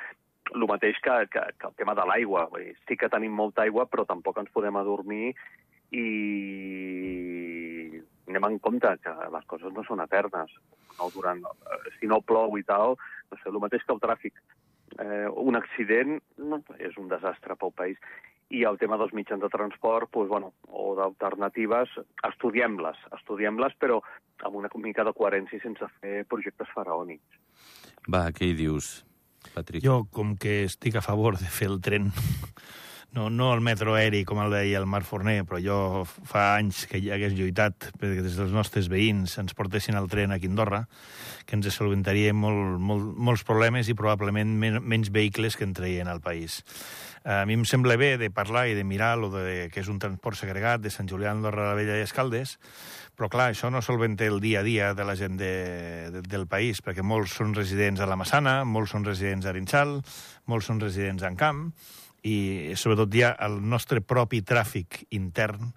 el 0.55 0.67
mateix 0.69 1.01
que, 1.03 1.15
que, 1.33 1.43
que 1.59 1.67
el 1.69 1.75
tema 1.81 1.95
de 1.95 2.05
l'aigua. 2.07 2.47
Sí 2.87 2.97
que 3.01 3.11
tenim 3.13 3.33
molta 3.35 3.65
aigua, 3.65 3.87
però 3.91 4.05
tampoc 4.07 4.39
ens 4.43 4.53
podem 4.55 4.77
adormir 4.79 5.33
i 5.97 6.07
anem 8.27 8.49
en 8.51 8.59
compte 8.63 8.91
que 9.03 9.15
les 9.33 9.47
coses 9.51 9.73
no 9.73 9.85
són 9.87 10.03
eternes. 10.05 10.53
No 10.99 11.11
durant, 11.15 11.43
si 11.99 12.09
no 12.11 12.23
plou 12.25 12.57
i 12.59 12.65
tal, 12.65 12.97
no 13.31 13.41
sé, 13.41 13.51
el 13.51 13.61
mateix 13.63 13.85
que 13.85 13.95
el 13.95 14.03
tràfic 14.03 14.41
eh, 14.99 15.27
un 15.29 15.59
accident 15.59 16.19
no, 16.39 16.61
és 16.79 16.97
un 17.01 17.11
desastre 17.13 17.57
pel 17.61 17.75
país. 17.77 18.01
I 18.55 18.63
el 18.69 18.79
tema 18.79 18.99
dels 19.01 19.13
mitjans 19.17 19.43
de 19.43 19.51
transport, 19.51 20.11
doncs, 20.15 20.31
bueno, 20.31 20.53
o 20.71 20.93
d'alternatives, 20.99 21.91
estudiem-les, 22.29 23.01
estudiem-les, 23.19 23.75
però 23.83 23.99
amb 24.47 24.61
una 24.61 24.71
mica 24.85 25.05
de 25.05 25.15
coherència 25.17 25.61
sense 25.63 25.89
fer 26.01 26.23
projectes 26.31 26.71
faraònics. 26.75 27.41
Va, 28.07 28.29
què 28.31 28.53
hi 28.53 28.55
dius, 28.55 29.03
Patrick? 29.55 29.83
Jo, 29.85 30.05
com 30.15 30.37
que 30.39 30.63
estic 30.69 30.95
a 30.95 31.03
favor 31.03 31.41
de 31.41 31.51
fer 31.51 31.73
el 31.73 31.81
tren 31.83 32.13
no, 33.17 33.31
no 33.31 33.55
el 33.55 33.63
metro 33.65 33.95
aeri, 33.97 34.21
com 34.29 34.43
el 34.45 34.53
deia 34.53 34.77
el 34.77 34.87
Marc 34.87 35.09
Forner, 35.09 35.41
però 35.49 35.59
jo 35.63 35.79
fa 36.05 36.51
anys 36.59 36.85
que 36.91 37.01
hi 37.01 37.09
hagués 37.15 37.33
lluitat 37.33 37.89
perquè 37.97 38.21
des 38.21 38.37
dels 38.37 38.53
nostres 38.53 38.91
veïns 38.93 39.39
ens 39.41 39.57
portessin 39.57 39.97
el 39.97 40.11
tren 40.13 40.35
a 40.35 40.39
Quindorra, 40.43 40.85
que 41.49 41.57
ens 41.57 41.71
solventaria 41.73 42.35
molt, 42.37 42.77
molt, 42.77 43.17
molts 43.17 43.47
problemes 43.49 43.89
i 43.89 43.97
probablement 43.97 44.53
men 44.61 44.83
menys 44.85 45.09
vehicles 45.15 45.57
que 45.57 45.65
en 45.65 45.73
traien 45.73 46.13
al 46.13 46.21
país. 46.21 46.61
A 47.25 47.41
mi 47.49 47.57
em 47.57 47.65
sembla 47.67 47.97
bé 47.99 48.13
de 48.21 48.29
parlar 48.31 48.69
i 48.69 48.77
de 48.77 48.85
mirar 48.85 49.17
lo 49.19 49.33
de, 49.33 49.67
que 49.73 49.81
és 49.81 49.89
un 49.91 49.99
transport 49.99 50.39
segregat 50.39 50.85
de 50.85 50.93
Sant 50.95 51.09
Julià, 51.11 51.33
Andorra, 51.33 51.73
la 51.73 51.79
Vella 51.79 51.97
i 51.97 52.05
Escaldes, 52.05 52.59
però 53.17 53.33
clar, 53.33 53.49
això 53.51 53.73
no 53.73 53.81
solventa 53.83 54.29
el 54.29 54.43
dia 54.45 54.61
a 54.61 54.67
dia 54.67 54.93
de 54.95 55.07
la 55.09 55.17
gent 55.17 55.41
de, 55.41 55.55
de, 56.13 56.23
del 56.23 56.45
país, 56.47 56.85
perquè 56.85 57.03
molts 57.03 57.35
són 57.41 57.57
residents 57.57 58.05
a 58.05 58.07
la 58.07 58.21
Massana, 58.21 58.61
molts 58.69 58.93
són 58.93 59.09
residents 59.09 59.49
a 59.49 59.55
Arinxal, 59.55 60.03
molts 60.53 60.69
són 60.69 60.85
residents 60.85 61.25
en 61.25 61.41
Camp, 61.41 61.71
i 62.25 62.73
sobretot 62.77 63.13
ja 63.15 63.35
el 63.47 63.61
nostre 63.63 64.01
propi 64.01 64.43
tràfic 64.47 65.05
intern 65.11 65.73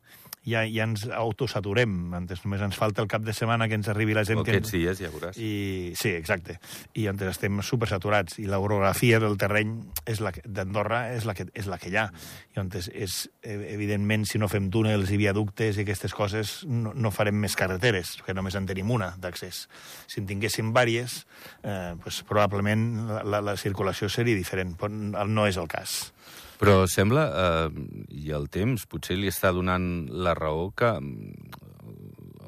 ja, 0.49 0.63
ja 0.65 0.85
ens 0.87 1.05
autosaturem. 1.13 2.13
Antes 2.17 2.43
només 2.43 2.61
ens 2.63 2.77
falta 2.79 3.03
el 3.03 3.09
cap 3.11 3.23
de 3.25 3.33
setmana 3.35 3.67
que 3.69 3.77
ens 3.77 3.89
arribi 3.91 4.15
la 4.17 4.25
gent... 4.27 4.41
O 4.41 4.45
que 4.47 4.55
aquests 4.55 4.73
dies, 4.75 5.01
ja 5.01 5.11
veuràs. 5.13 5.37
I, 5.37 5.93
sí, 5.99 6.11
exacte. 6.15 6.59
I 6.97 7.07
antes 7.11 7.33
estem 7.33 7.61
supersaturats. 7.65 8.39
I 8.41 8.47
l'orografia 8.49 9.19
del 9.21 9.37
terreny 9.39 9.75
és 10.09 10.21
la 10.23 10.33
d'Andorra 10.45 11.05
és, 11.15 11.27
la 11.29 11.35
que, 11.37 11.49
és 11.53 11.69
la 11.69 11.79
que 11.81 11.91
hi 11.91 11.97
ha. 11.99 12.07
I 12.55 12.61
antes 12.63 12.89
és, 12.93 13.21
evidentment, 13.43 14.25
si 14.29 14.41
no 14.41 14.49
fem 14.51 14.69
túnels 14.73 15.11
i 15.13 15.19
viaductes 15.21 15.77
i 15.79 15.85
aquestes 15.85 16.15
coses, 16.17 16.59
no, 16.69 16.93
no 16.95 17.13
farem 17.15 17.37
més 17.39 17.57
carreteres, 17.59 18.17
que 18.25 18.35
només 18.37 18.57
en 18.59 18.69
tenim 18.69 18.91
una 18.95 19.13
d'accés. 19.21 19.65
Si 20.09 20.21
en 20.21 20.29
tinguéssim 20.29 20.73
vàries, 20.75 21.23
eh, 21.63 21.95
pues, 22.03 22.23
probablement 22.27 22.89
la, 23.09 23.23
la, 23.23 23.43
la 23.51 23.57
circulació 23.59 24.09
seria 24.09 24.37
diferent. 24.37 24.75
Però 24.79 25.27
no 25.29 25.47
és 25.49 25.59
el 25.59 25.69
cas. 25.69 26.09
Però 26.59 26.83
sembla, 26.91 27.25
eh, 27.31 27.83
i 28.19 28.33
el 28.35 28.49
temps 28.51 28.83
potser 28.91 29.15
li 29.15 29.29
està 29.31 29.53
donant 29.55 30.09
la 30.11 30.35
raó 30.35 30.69
que 30.75 30.91
mm, 30.99 31.53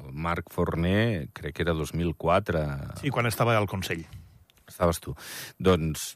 el 0.02 0.12
Marc 0.12 0.52
Forner, 0.52 1.30
crec 1.32 1.56
que 1.56 1.64
era 1.64 1.72
2004... 1.78 2.66
Sí, 3.00 3.12
quan 3.14 3.30
estava 3.30 3.56
al 3.56 3.70
Consell. 3.70 4.04
Estaves 4.68 5.00
tu. 5.00 5.14
Doncs 5.56 6.12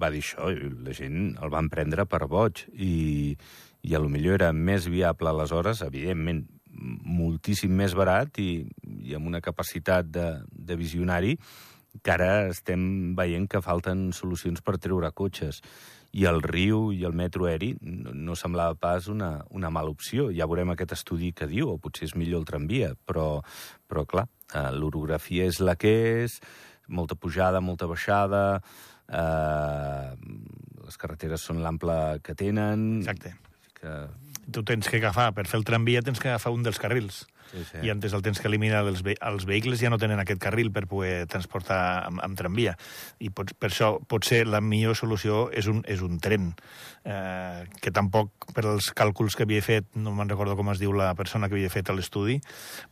va 0.00 0.12
dir 0.14 0.22
això, 0.22 0.52
i 0.54 0.70
la 0.86 0.94
gent 0.94 1.34
el 1.42 1.50
van 1.50 1.70
prendre 1.72 2.06
per 2.06 2.24
boig, 2.30 2.64
i, 2.74 3.34
i 3.82 3.94
a 3.94 4.02
lo 4.02 4.10
millor 4.12 4.38
era 4.38 4.52
més 4.54 4.86
viable 4.90 5.30
aleshores, 5.30 5.82
evidentment, 5.82 6.44
moltíssim 6.74 7.74
més 7.74 7.94
barat 7.98 8.38
i, 8.42 8.64
i 9.02 9.14
amb 9.14 9.30
una 9.30 9.42
capacitat 9.42 10.06
de, 10.10 10.28
de 10.50 10.78
visionari 10.78 11.36
que 12.02 12.10
ara 12.10 12.48
estem 12.50 13.14
veient 13.14 13.46
que 13.50 13.62
falten 13.62 14.08
solucions 14.16 14.62
per 14.64 14.80
treure 14.82 15.12
cotxes 15.14 15.60
i 16.14 16.26
el 16.30 16.40
riu 16.44 16.92
i 16.94 17.02
el 17.08 17.14
metro 17.16 17.48
aeri 17.50 17.72
no, 17.82 18.12
no 18.14 18.36
semblava 18.38 18.76
pas 18.78 19.08
una, 19.10 19.44
una 19.50 19.70
mala 19.74 19.90
opció. 19.90 20.28
Ja 20.34 20.46
veurem 20.50 20.70
aquest 20.74 20.94
estudi 20.94 21.32
que 21.34 21.48
diu, 21.50 21.72
o 21.72 21.80
potser 21.82 22.08
és 22.08 22.14
millor 22.18 22.44
el 22.44 22.48
tramvia, 22.48 22.92
però, 23.08 23.42
però 23.90 24.06
clar, 24.06 24.28
eh, 24.54 24.70
l'orografia 24.76 25.48
és 25.50 25.58
la 25.60 25.74
que 25.80 25.94
és, 26.24 26.38
molta 26.86 27.18
pujada, 27.18 27.62
molta 27.64 27.88
baixada, 27.90 28.44
eh, 29.08 30.10
les 30.84 31.00
carreteres 31.00 31.42
són 31.42 31.64
l'ample 31.64 32.20
que 32.22 32.36
tenen... 32.38 33.02
Exacte. 33.02 33.34
Que... 33.80 33.98
Tu 34.54 34.62
tens 34.68 34.86
que 34.86 35.00
agafar, 35.00 35.32
per 35.34 35.48
fer 35.48 35.58
el 35.58 35.66
tramvia 35.66 36.04
tens 36.04 36.20
que 36.20 36.28
agafar 36.30 36.52
un 36.54 36.62
dels 36.62 36.78
carrils 36.78 37.24
Sí, 37.52 37.84
i 37.86 37.90
antes 37.92 38.14
el 38.16 38.22
tens 38.24 38.40
que 38.40 38.48
eliminar 38.50 38.82
els, 38.84 39.02
ve 39.06 39.14
els 39.22 39.46
vehicles 39.46 39.80
ja 39.82 39.90
no 39.92 39.98
tenen 40.00 40.20
aquest 40.22 40.40
carril 40.42 40.72
per 40.74 40.86
poder 40.90 41.26
transportar 41.30 41.80
amb, 42.08 42.22
amb 42.24 42.38
tramvia. 42.38 42.74
I 43.22 43.30
pot, 43.34 43.52
per 43.58 43.70
això 43.70 43.94
potser 44.10 44.44
la 44.48 44.62
millor 44.64 44.98
solució 44.98 45.46
és 45.54 45.68
un, 45.70 45.82
és 45.90 46.02
un 46.04 46.18
tren, 46.22 46.52
eh, 47.04 47.64
que 47.80 47.92
tampoc, 47.94 48.50
per 48.56 48.66
als 48.68 48.90
càlculs 48.96 49.36
que 49.36 49.46
havia 49.46 49.62
fet, 49.64 49.88
no 49.94 50.14
me'n 50.16 50.30
recordo 50.30 50.56
com 50.58 50.72
es 50.74 50.82
diu 50.82 50.94
la 50.96 51.12
persona 51.18 51.48
que 51.48 51.58
havia 51.58 51.72
fet 51.72 51.92
l'estudi, 51.94 52.40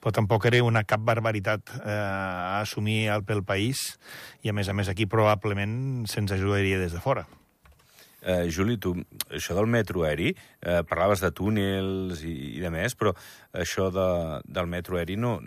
però 0.00 0.14
tampoc 0.14 0.46
era 0.50 0.62
una 0.64 0.84
cap 0.84 1.02
barbaritat 1.02 1.74
eh, 1.82 1.90
a 1.92 2.60
assumir 2.60 3.10
pel 3.26 3.44
país, 3.44 3.96
i 4.42 4.50
a 4.50 4.56
més 4.56 4.68
a 4.68 4.76
més 4.76 4.90
aquí 4.92 5.06
probablement 5.06 6.06
se'ns 6.10 6.34
ajudaria 6.34 6.78
des 6.78 6.94
de 6.94 7.00
fora. 7.02 7.26
Eh, 8.22 8.46
Juli, 8.54 8.76
tu, 8.78 8.94
això 9.34 9.56
del 9.58 9.66
metro 9.66 10.04
aeri, 10.06 10.30
eh, 10.62 10.82
parlaves 10.86 11.22
de 11.24 11.32
túnels 11.34 12.22
i, 12.22 12.34
i 12.56 12.60
de 12.62 12.70
més, 12.70 12.94
però 12.94 13.10
això 13.58 13.88
de, 13.90 14.08
del 14.46 14.68
metro 14.70 15.00
aeri 15.00 15.16
no, 15.18 15.38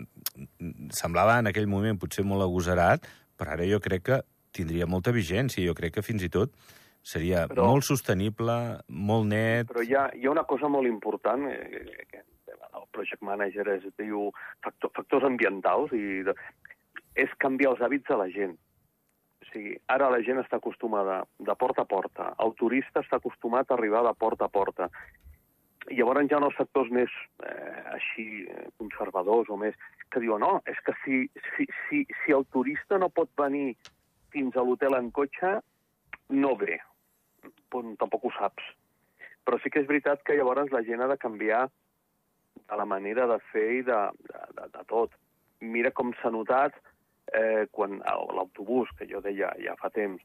semblava 0.92 1.38
en 1.40 1.48
aquell 1.48 1.70
moment 1.72 1.96
potser 1.96 2.26
molt 2.28 2.44
agosarat, 2.44 3.08
però 3.36 3.54
ara 3.56 3.68
jo 3.68 3.80
crec 3.80 4.04
que 4.10 4.20
tindria 4.56 4.88
molta 4.88 5.14
vigència. 5.16 5.64
Jo 5.64 5.76
crec 5.76 5.96
que 5.96 6.04
fins 6.04 6.24
i 6.26 6.32
tot 6.32 6.52
seria 7.06 7.46
però, 7.48 7.70
molt 7.70 7.86
sostenible, 7.86 8.58
molt 8.88 9.28
net... 9.30 9.72
Però 9.72 9.84
hi 9.84 9.96
ha, 9.96 10.08
hi 10.12 10.28
ha 10.28 10.34
una 10.34 10.44
cosa 10.44 10.68
molt 10.68 10.90
important, 10.90 11.48
eh, 11.48 12.04
que 12.12 12.24
el 12.56 12.86
project 12.92 13.24
manager 13.24 13.68
es 13.78 13.88
diu 13.96 14.28
factor, 14.64 14.92
factors 14.96 15.24
ambientals, 15.28 15.96
i 15.96 16.24
de, 16.28 16.36
és 17.16 17.32
canviar 17.40 17.72
els 17.72 17.84
hàbits 17.84 18.12
de 18.12 18.20
la 18.20 18.28
gent 18.36 18.56
sigui, 19.56 19.76
ara 19.92 20.10
la 20.12 20.20
gent 20.24 20.40
està 20.42 20.60
acostumada 20.60 21.22
de 21.38 21.54
porta 21.58 21.82
a 21.82 21.88
porta, 21.88 22.32
el 22.44 22.52
turista 22.60 23.02
està 23.02 23.18
acostumat 23.20 23.70
a 23.70 23.76
arribar 23.78 24.04
de 24.06 24.12
porta 24.18 24.46
a 24.46 24.52
porta. 24.52 24.90
I 25.86 26.00
llavors 26.00 26.26
hi 26.26 26.34
ha 26.34 26.40
els 26.42 26.56
sectors 26.58 26.90
més 26.90 27.12
eh, 27.46 27.82
així 27.94 28.26
conservadors 28.80 29.50
o 29.50 29.56
més 29.60 29.76
que 30.10 30.22
diuen 30.22 30.42
no, 30.42 30.58
és 30.66 30.80
que 30.86 30.94
si, 31.04 31.20
si, 31.54 31.68
si, 31.86 32.02
si 32.22 32.34
el 32.34 32.44
turista 32.50 32.98
no 32.98 33.08
pot 33.08 33.30
venir 33.38 33.76
fins 34.34 34.56
a 34.56 34.64
l'hotel 34.66 34.98
en 34.98 35.12
cotxe, 35.14 35.60
no 36.34 36.56
ve. 36.58 36.80
Pues, 37.70 37.94
tampoc 38.00 38.26
ho 38.26 38.32
saps. 38.34 38.66
Però 39.46 39.60
sí 39.62 39.70
que 39.70 39.84
és 39.84 39.86
veritat 39.86 40.24
que 40.26 40.34
llavors 40.34 40.74
la 40.74 40.82
gent 40.82 41.04
ha 41.04 41.10
de 41.12 41.20
canviar 41.22 41.68
de 42.66 42.76
la 42.80 42.88
manera 42.88 43.28
de 43.30 43.38
fer 43.52 43.68
i 43.78 43.82
de, 43.86 44.00
de, 44.26 44.42
de, 44.58 44.68
de 44.74 44.84
tot. 44.90 45.14
Mira 45.62 45.94
com 45.94 46.10
s'ha 46.18 46.34
notat 46.34 46.74
eh, 47.34 47.66
quan 47.72 47.98
l'autobús, 48.04 48.90
que 48.98 49.08
jo 49.10 49.20
deia 49.24 49.50
ja 49.62 49.74
fa 49.80 49.90
temps, 49.90 50.22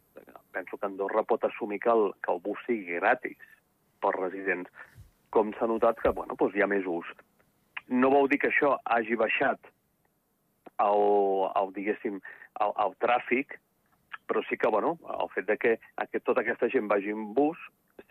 penso 0.53 0.77
que 0.77 0.85
Andorra 0.85 1.23
pot 1.23 1.43
assumir 1.47 1.79
que 1.79 1.89
el, 1.89 2.11
que 2.21 2.33
el 2.33 2.41
bus 2.43 2.61
sigui 2.67 2.99
gratis 2.99 3.37
per 4.01 4.13
residents, 4.17 4.69
com 5.31 5.53
s'ha 5.55 5.69
notat 5.69 6.01
que 6.01 6.11
bueno, 6.13 6.35
doncs 6.37 6.55
hi 6.55 6.63
ha 6.63 6.69
més 6.69 6.85
ús. 6.85 7.07
No 7.87 8.11
vol 8.13 8.29
dir 8.29 8.39
que 8.41 8.51
això 8.51 8.75
hagi 8.85 9.17
baixat 9.19 9.59
el, 10.81 11.03
el 11.59 11.73
diguéssim, 11.75 12.21
el, 12.63 12.73
el 12.85 12.95
tràfic, 13.03 13.57
però 14.27 14.43
sí 14.47 14.57
que, 14.57 14.69
bueno, 14.71 14.95
el 15.19 15.29
fet 15.33 15.47
de 15.49 15.57
que 15.59 15.77
aquest, 15.99 16.23
tota 16.25 16.43
aquesta 16.45 16.69
gent 16.71 16.87
vagi 16.91 17.11
en 17.11 17.31
bus 17.35 17.59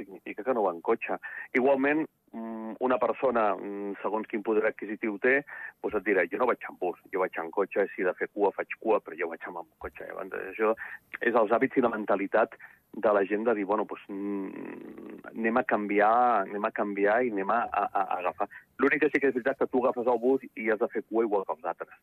significa 0.01 0.45
que 0.47 0.55
no 0.57 0.65
va 0.67 0.73
en 0.75 0.81
cotxe. 0.81 1.19
Igualment, 1.55 2.05
mm, 2.33 2.75
una 2.87 2.99
persona, 2.99 3.55
mm, 3.55 3.95
segons 4.03 4.27
quin 4.27 4.43
poder 4.43 4.67
adquisitiu 4.67 5.19
té, 5.19 5.45
doncs 5.83 5.97
et 6.01 6.07
dirà, 6.09 6.27
jo 6.31 6.41
no 6.41 6.49
vaig 6.51 6.67
en 6.69 6.77
bus, 6.81 6.99
jo 7.13 7.21
vaig 7.21 7.39
en 7.39 7.51
cotxe, 7.51 7.87
si 7.95 8.03
he 8.03 8.09
de 8.09 8.15
fer 8.15 8.29
cua, 8.33 8.53
faig 8.57 8.77
cua, 8.81 9.01
però 9.01 9.19
jo 9.19 9.29
vaig 9.29 9.47
amb 9.47 9.63
cotxe. 9.79 10.07
Llavors, 10.09 10.37
això 10.53 10.75
és 11.21 11.35
els 11.35 11.51
hàbits 11.51 11.77
i 11.77 11.87
la 11.87 11.95
mentalitat 11.97 12.57
de 12.93 13.13
la 13.13 13.25
gent 13.25 13.45
de 13.45 13.55
dir, 13.55 13.65
bueno, 13.65 13.85
doncs, 13.85 14.03
mm, 14.09 15.31
anem 15.37 15.57
a 15.57 15.65
canviar, 15.65 16.47
anem 16.47 16.65
a 16.65 16.71
canviar 16.71 17.23
i 17.25 17.31
anem 17.31 17.51
a, 17.51 17.61
a, 17.71 17.85
a 17.93 18.03
agafar. 18.19 18.49
L'únic 18.79 19.01
que 19.01 19.11
sí 19.11 19.21
que 19.21 19.29
és 19.29 19.35
veritat 19.35 19.59
que 19.59 19.71
tu 19.71 19.85
agafes 19.85 20.07
el 20.07 20.19
bus 20.19 20.43
i 20.57 20.71
has 20.71 20.81
de 20.81 20.89
fer 20.89 21.05
cua 21.09 21.25
igual 21.25 21.45
que 21.47 21.53
els 21.53 21.65
altres. 21.65 21.95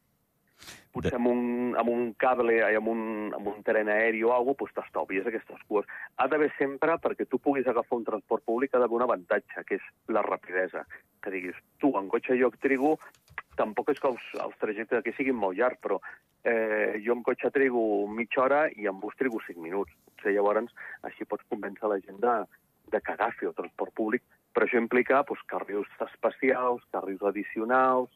Potser 0.94 1.16
amb 1.18 1.30
un, 1.30 1.42
amb 1.78 1.90
un 1.92 2.12
cable, 2.20 2.58
amb 2.66 2.90
un, 2.92 3.02
amb 3.38 3.50
un 3.52 3.62
tren 3.66 3.90
aeri 3.94 4.24
o 4.26 4.34
alguna 4.34 4.58
cosa, 4.58 4.74
doncs 4.74 4.88
t'estalvies 4.88 5.30
aquestes 5.30 5.64
cues. 5.70 5.90
Ha 6.18 6.28
d'haver 6.32 6.50
sempre, 6.58 6.98
perquè 7.04 7.28
tu 7.30 7.40
puguis 7.44 7.68
agafar 7.68 8.00
un 8.00 8.08
transport 8.08 8.46
públic, 8.46 8.74
ha 8.74 8.82
d'haver 8.82 9.00
un 9.00 9.06
avantatge, 9.08 9.66
que 9.68 9.78
és 9.78 9.90
la 10.14 10.26
rapidesa. 10.26 10.86
Que 11.24 11.34
diguis, 11.34 11.58
tu, 11.82 11.94
en 12.00 12.10
cotxe 12.10 12.38
jo 12.40 12.50
trigo, 12.62 12.96
tampoc 13.58 13.92
és 13.94 14.02
que 14.02 14.10
els, 14.12 14.30
els 14.44 14.58
trajectes 14.62 15.00
aquí 15.02 15.14
siguin 15.18 15.38
molt 15.38 15.58
llargs, 15.58 15.82
però 15.84 16.00
eh, 16.44 16.98
jo 17.06 17.18
en 17.18 17.24
cotxe 17.26 17.52
trigo 17.54 17.82
mitja 18.08 18.46
hora 18.46 18.66
i 18.74 18.88
en 18.90 19.02
bus 19.02 19.18
trigo 19.20 19.42
5 19.46 19.62
minuts. 19.62 19.94
Sigui, 20.22 20.38
llavors, 20.38 20.74
així 21.06 21.26
pots 21.30 21.46
convèncer 21.52 21.90
la 21.90 22.00
gent 22.02 22.22
de, 22.24 22.38
de 22.94 23.02
que 23.02 23.14
agafi 23.14 23.50
el 23.50 23.58
transport 23.58 23.94
públic, 23.98 24.24
però 24.54 24.66
això 24.66 24.80
implica 24.82 25.22
doncs, 25.28 25.44
carrils 25.52 25.90
especials, 26.08 26.86
carrils 26.94 27.26
addicionals, 27.30 28.10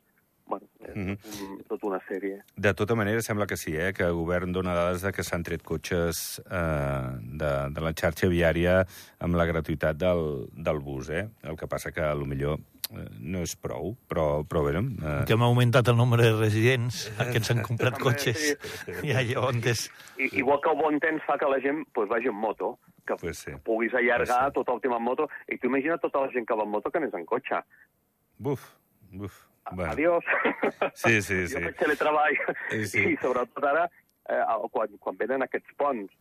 bueno, 0.51 0.67
és 0.83 0.95
mm 0.95 1.07
-hmm. 1.07 1.67
tota 1.67 1.87
una 1.87 1.99
sèrie. 2.07 2.41
De 2.55 2.73
tota 2.73 2.95
manera, 2.95 3.21
sembla 3.21 3.47
que 3.47 3.57
sí, 3.57 3.75
eh? 3.75 3.93
que 3.93 4.03
el 4.03 4.13
govern 4.13 4.51
dona 4.51 4.75
dades 4.75 5.01
de 5.01 5.11
que 5.11 5.23
s'han 5.23 5.43
tret 5.43 5.63
cotxes 5.63 6.41
eh, 6.49 7.09
de, 7.41 7.51
de 7.75 7.81
la 7.81 7.93
xarxa 7.93 8.27
viària 8.27 8.85
amb 9.19 9.35
la 9.35 9.45
gratuïtat 9.45 9.95
del, 9.97 10.47
del 10.51 10.79
bus. 10.79 11.09
Eh? 11.09 11.29
El 11.43 11.55
que 11.57 11.67
passa 11.67 11.91
que, 11.91 12.01
a 12.01 12.13
lo 12.15 12.25
millor, 12.25 12.59
eh, 12.91 13.07
no 13.19 13.43
és 13.47 13.55
prou, 13.55 13.95
però, 14.07 14.43
però 14.43 14.63
bé... 14.65 14.73
Eh... 14.77 15.23
Que 15.25 15.33
hem 15.33 15.43
augmentat 15.43 15.87
el 15.87 15.97
nombre 15.97 16.23
de 16.23 16.33
residents, 16.37 17.11
aquests 17.25 17.51
han 17.51 17.61
comprat 17.63 17.99
cotxes. 17.99 18.57
Sí. 18.85 18.97
I 19.07 19.15
allò 19.21 19.47
on 19.49 19.61
és... 19.63 19.87
I, 20.17 20.29
igual 20.41 20.59
que 20.61 20.71
el 20.73 20.79
bon 20.81 20.99
temps 20.99 21.23
fa 21.27 21.37
que 21.37 21.49
la 21.49 21.59
gent 21.59 21.85
pues, 21.93 22.09
vagi 22.09 22.27
en 22.27 22.35
moto, 22.35 22.77
que 23.07 23.15
pues 23.15 23.37
sí. 23.45 23.51
puguis 23.63 23.93
allargar 23.93 24.51
pues 24.51 24.51
sí. 24.51 24.57
tot 24.59 24.75
el 24.75 24.81
tema 24.81 24.97
en 24.97 25.03
moto, 25.03 25.29
i 25.47 25.57
tu 25.57 25.71
imagina 25.71 25.97
tota 25.97 26.25
la 26.25 26.31
gent 26.35 26.47
que 26.47 26.57
va 26.57 26.67
en 26.67 26.75
moto 26.75 26.91
que 26.91 26.97
anés 26.97 27.13
en 27.13 27.25
cotxe. 27.25 27.63
Buf, 28.37 28.67
buf. 29.11 29.50
Bueno. 29.71 29.91
Adiós. 29.93 30.23
Sí, 30.93 31.21
sí, 31.21 31.47
sí. 31.47 31.53
jo 31.55 31.61
faig 31.67 31.77
teletreball. 31.79 32.37
Sí, 32.71 32.85
sí. 32.87 33.05
I 33.13 33.17
sobretot 33.21 33.69
ara, 33.69 33.87
eh, 34.29 34.43
quan, 34.73 34.97
quan 34.99 35.17
venen 35.19 35.45
aquests 35.45 35.77
ponts, 35.79 36.11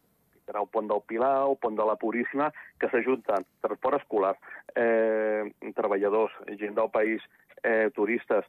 el 0.50 0.66
pont 0.66 0.88
del 0.90 1.02
Pilar, 1.06 1.46
el 1.48 1.56
pont 1.62 1.76
de 1.78 1.86
la 1.86 1.96
Puríssima, 1.96 2.50
que 2.80 2.88
s'ajunten 2.90 3.46
transport 3.62 4.00
escolar, 4.00 4.34
eh, 4.74 5.44
treballadors, 5.76 6.34
gent 6.58 6.74
del 6.74 6.90
país, 6.90 7.22
eh, 7.62 7.90
turistes, 7.94 8.44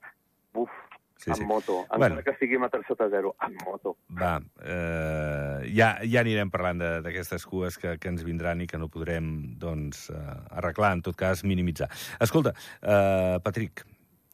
buf, 0.53 0.71
sí, 1.17 1.31
sí. 1.33 1.45
moto, 1.45 1.83
encara 1.83 1.97
bueno. 1.97 2.23
que 2.23 2.33
sigui 2.39 2.57
a 2.57 2.69
3 2.69 2.85
sota 2.87 3.07
0, 3.09 3.35
en 3.47 3.55
moto. 3.65 3.95
Va, 4.09 4.39
eh, 4.63 5.69
ja, 5.75 5.93
ja 6.01 6.25
anirem 6.25 6.49
parlant 6.49 6.81
d'aquestes 7.05 7.45
cues 7.45 7.77
que, 7.77 7.97
que 8.01 8.09
ens 8.09 8.25
vindran 8.25 8.61
i 8.61 8.67
que 8.67 8.81
no 8.81 8.89
podrem 8.89 9.53
doncs, 9.61 10.09
eh, 10.09 10.37
arreglar, 10.57 10.95
en 10.97 11.05
tot 11.05 11.15
cas 11.15 11.45
minimitzar. 11.45 11.89
Escolta, 12.19 12.55
eh, 12.81 13.37
Patrick, 13.43 13.85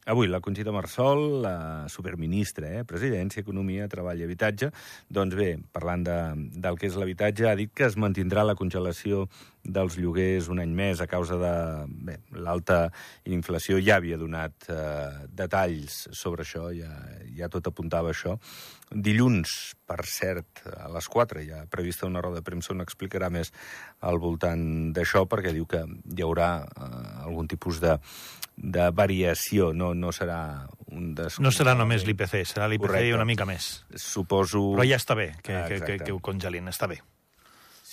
Avui 0.08 0.30
la 0.32 0.40
Conxita 0.40 0.72
Marsol, 0.72 1.42
la 1.44 1.86
superministra, 1.92 2.70
eh, 2.80 2.84
Presidència, 2.88 3.42
Economia, 3.44 3.90
Treball 3.92 4.22
i 4.22 4.24
Habitatge, 4.24 4.70
doncs 5.12 5.36
bé, 5.36 5.50
parlant 5.76 6.06
de, 6.08 6.16
del 6.64 6.80
que 6.80 6.88
és 6.88 6.96
l'habitatge, 6.96 7.44
ha 7.50 7.58
dit 7.60 7.74
que 7.76 7.90
es 7.90 7.98
mantindrà 8.00 8.46
la 8.48 8.56
congelació 8.56 9.26
dels 9.68 9.98
lloguers 10.00 10.48
un 10.48 10.64
any 10.64 10.72
més 10.72 11.02
a 11.04 11.10
causa 11.12 11.36
de 11.42 12.16
l'alta 12.40 12.80
inflació. 13.28 13.82
Ja 13.84 13.98
havia 14.00 14.16
donat 14.16 14.70
eh, 14.72 15.28
detalls 15.28 16.06
sobre 16.16 16.48
això, 16.48 16.70
ja, 16.72 16.94
ja 17.36 17.52
tot 17.52 17.68
apuntava 17.68 18.16
això. 18.16 18.38
Dilluns, 18.88 19.75
per 19.88 20.06
cert, 20.08 20.62
a 20.72 20.88
les 20.94 21.08
4 21.12 21.41
ja 21.44 21.65
prevista 21.70 22.08
una 22.08 22.22
roda 22.24 22.39
de 22.39 22.46
premsa 22.48 22.72
on 22.72 22.84
explicarà 22.86 23.27
més 23.34 23.51
al 24.00 24.20
voltant 24.24 24.94
d'això, 24.96 25.25
perquè 25.27 25.51
diu 25.56 25.67
que 25.67 25.84
hi 25.84 26.24
haurà 26.24 26.50
eh, 26.63 26.88
algun 27.27 27.50
tipus 27.51 27.82
de, 27.84 27.98
de 28.56 28.88
variació, 28.96 29.74
no, 29.75 29.91
no 29.94 30.13
serà 30.15 30.39
un 30.88 31.12
des... 31.20 31.41
No 31.44 31.51
serà 31.51 31.75
només 31.75 32.08
l'IPC, 32.08 32.39
serà 32.48 32.72
l'IPC 32.72 33.10
i 33.10 33.13
una 33.17 33.27
mica 33.27 33.46
més. 33.50 33.70
Suposo... 34.00 34.63
Però 34.77 34.88
ja 34.88 35.01
està 35.01 35.20
bé 35.20 35.34
que, 35.44 35.60
ah, 35.60 35.67
que, 35.67 35.84
que, 35.84 36.00
que 36.06 36.15
ho 36.15 36.24
congelin, 36.24 36.72
està 36.72 36.88
bé. 36.88 37.01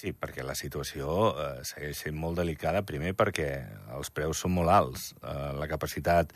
Sí, 0.05 0.11
perquè 0.13 0.43
la 0.45 0.53
situació 0.53 1.31
eh, 1.33 1.45
segueix 1.65 2.03
sent 2.05 2.17
molt 2.21 2.37
delicada, 2.37 2.83
primer 2.85 3.15
perquè 3.17 3.47
els 3.97 4.11
preus 4.13 4.43
són 4.43 4.53
molt 4.53 4.69
alts. 4.69 5.05
Eh, 5.17 5.53
la 5.57 5.65
capacitat 5.71 6.35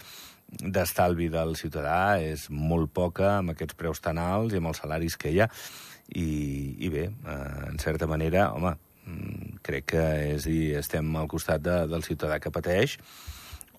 d'estalvi 0.48 1.26
del 1.28 1.52
ciutadà 1.60 2.16
és 2.24 2.46
molt 2.48 2.88
poca 2.96 3.34
amb 3.34 3.52
aquests 3.52 3.76
preus 3.76 4.00
tan 4.00 4.16
alts 4.16 4.54
i 4.56 4.62
amb 4.62 4.70
els 4.70 4.80
salaris 4.80 5.18
que 5.20 5.34
hi 5.34 5.42
ha. 5.44 5.48
I, 6.16 6.24
i 6.80 6.88
bé, 6.94 7.02
eh, 7.12 7.66
en 7.68 7.76
certa 7.82 8.08
manera, 8.08 8.46
home, 8.56 8.72
mm, 9.04 9.58
crec 9.68 9.90
que 9.92 10.04
és 10.30 10.46
dir, 10.48 10.78
estem 10.78 11.10
al 11.20 11.28
costat 11.28 11.60
de, 11.60 11.76
del 11.92 12.06
ciutadà 12.06 12.38
que 12.40 12.54
pateix 12.54 12.96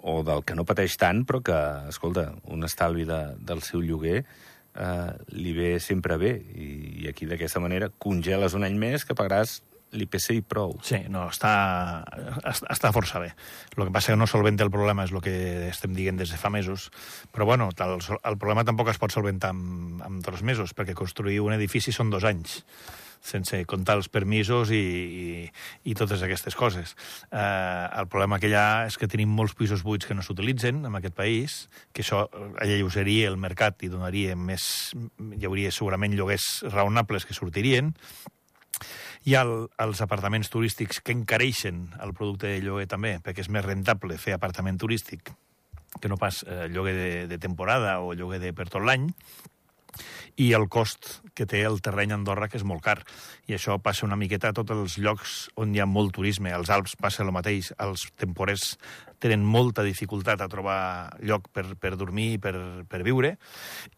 o 0.06 0.20
del 0.22 0.46
que 0.46 0.54
no 0.54 0.68
pateix 0.70 1.00
tant, 1.02 1.24
però 1.26 1.42
que, 1.42 1.58
escolta, 1.90 2.28
un 2.46 2.62
estalvi 2.70 3.08
de, 3.10 3.24
del 3.42 3.66
seu 3.66 3.82
lloguer 3.82 4.20
eh, 4.22 5.10
li 5.34 5.58
ve 5.58 5.74
sempre 5.82 6.22
bé. 6.22 6.36
I, 6.54 6.70
i 7.02 7.10
aquí, 7.10 7.26
d'aquesta 7.26 7.58
manera, 7.66 7.90
congeles 7.98 8.54
un 8.54 8.70
any 8.70 8.78
més 8.78 9.02
que 9.02 9.18
pagaràs 9.18 9.64
l'IPC 9.96 10.30
i 10.38 10.42
prou. 10.46 10.76
Sí, 10.86 11.02
no, 11.12 11.26
està, 11.32 11.52
està 12.50 12.94
força 12.96 13.22
bé. 13.24 13.34
El 13.76 13.86
que 13.88 13.94
passa 13.96 14.14
que 14.14 14.20
no 14.20 14.28
solventa 14.30 14.66
el 14.66 14.74
problema, 14.74 15.06
és 15.08 15.14
el 15.14 15.24
que 15.26 15.36
estem 15.70 15.96
dient 15.98 16.20
des 16.20 16.34
de 16.34 16.40
fa 16.40 16.52
mesos, 16.54 16.90
però 17.34 17.48
bueno, 17.50 17.70
el, 17.74 18.00
el 18.00 18.40
problema 18.40 18.66
tampoc 18.68 18.94
es 18.94 19.02
pot 19.02 19.14
solventar 19.14 19.54
en, 19.56 20.02
en 20.06 20.24
dos 20.26 20.44
mesos, 20.44 20.76
perquè 20.78 20.98
construir 20.98 21.40
un 21.42 21.56
edifici 21.58 21.96
són 21.96 22.14
dos 22.14 22.28
anys 22.28 22.64
sense 23.20 23.58
comptar 23.68 23.98
els 24.00 24.10
permisos 24.12 24.72
i, 24.72 24.80
i, 24.80 25.52
i 25.92 25.96
totes 25.98 26.22
aquestes 26.24 26.56
coses. 26.56 26.96
Eh, 27.32 27.88
el 28.00 28.08
problema 28.08 28.40
que 28.40 28.50
hi 28.52 28.56
ha 28.56 28.88
és 28.88 28.98
que 29.00 29.10
tenim 29.12 29.32
molts 29.36 29.56
pisos 29.60 29.84
buits 29.84 30.08
que 30.08 30.16
no 30.16 30.24
s'utilitzen 30.26 30.86
en 30.88 30.96
aquest 30.96 31.18
país, 31.18 31.60
que 31.94 32.04
això 32.06 32.26
alleugeria 32.62 33.30
el 33.30 33.38
mercat 33.38 33.84
i 33.84 33.92
donaria 33.92 34.38
més... 34.40 34.94
hi 35.20 35.46
hauria 35.46 35.74
segurament 35.76 36.16
lloguers 36.16 36.50
raonables 36.72 37.28
que 37.28 37.38
sortirien, 37.38 37.94
hi 39.28 39.36
ha 39.36 39.44
el, 39.44 39.68
els 39.82 40.02
apartaments 40.06 40.50
turístics 40.52 41.02
que 41.04 41.16
encareixen 41.16 41.88
el 42.04 42.14
producte 42.16 42.54
de 42.54 42.64
lloguer 42.64 42.88
també, 42.88 43.18
perquè 43.24 43.44
és 43.44 43.52
més 43.52 43.66
rentable 43.66 44.18
fer 44.22 44.36
apartament 44.36 44.80
turístic 44.80 45.34
que 46.00 46.10
no 46.12 46.20
pas 46.22 46.44
eh, 46.46 46.68
lloguer 46.70 46.94
de, 46.96 47.12
de 47.28 47.40
temporada 47.42 48.00
o 48.06 48.14
lloguer 48.14 48.40
de 48.44 48.54
per 48.54 48.70
tot 48.70 48.86
l'any, 48.86 49.10
i 50.40 50.52
el 50.54 50.70
cost 50.70 51.18
que 51.40 51.48
té 51.48 51.64
el 51.64 51.80
terreny 51.86 52.12
a 52.12 52.20
Andorra, 52.20 52.50
que 52.52 52.60
és 52.60 52.68
molt 52.68 52.84
car. 52.84 53.00
I 53.48 53.56
això 53.56 53.80
passa 53.80 54.08
una 54.08 54.20
miqueta 54.20 54.52
a 54.52 54.58
tots 54.58 54.76
els 54.76 55.00
llocs 55.00 55.38
on 55.60 55.72
hi 55.72 55.80
ha 55.80 55.88
molt 55.88 56.18
turisme. 56.20 56.52
Als 56.52 56.72
Alps 56.74 56.98
passa 57.00 57.24
el 57.24 57.32
mateix. 57.36 57.72
Els 57.80 58.10
temporers 58.20 58.74
tenen 59.20 59.44
molta 59.44 59.84
dificultat 59.84 60.42
a 60.42 60.48
trobar 60.48 60.80
lloc 61.28 61.50
per, 61.54 61.66
per 61.80 61.94
dormir 62.00 62.30
i 62.34 62.40
per, 62.42 62.54
per 62.90 63.02
viure, 63.04 63.34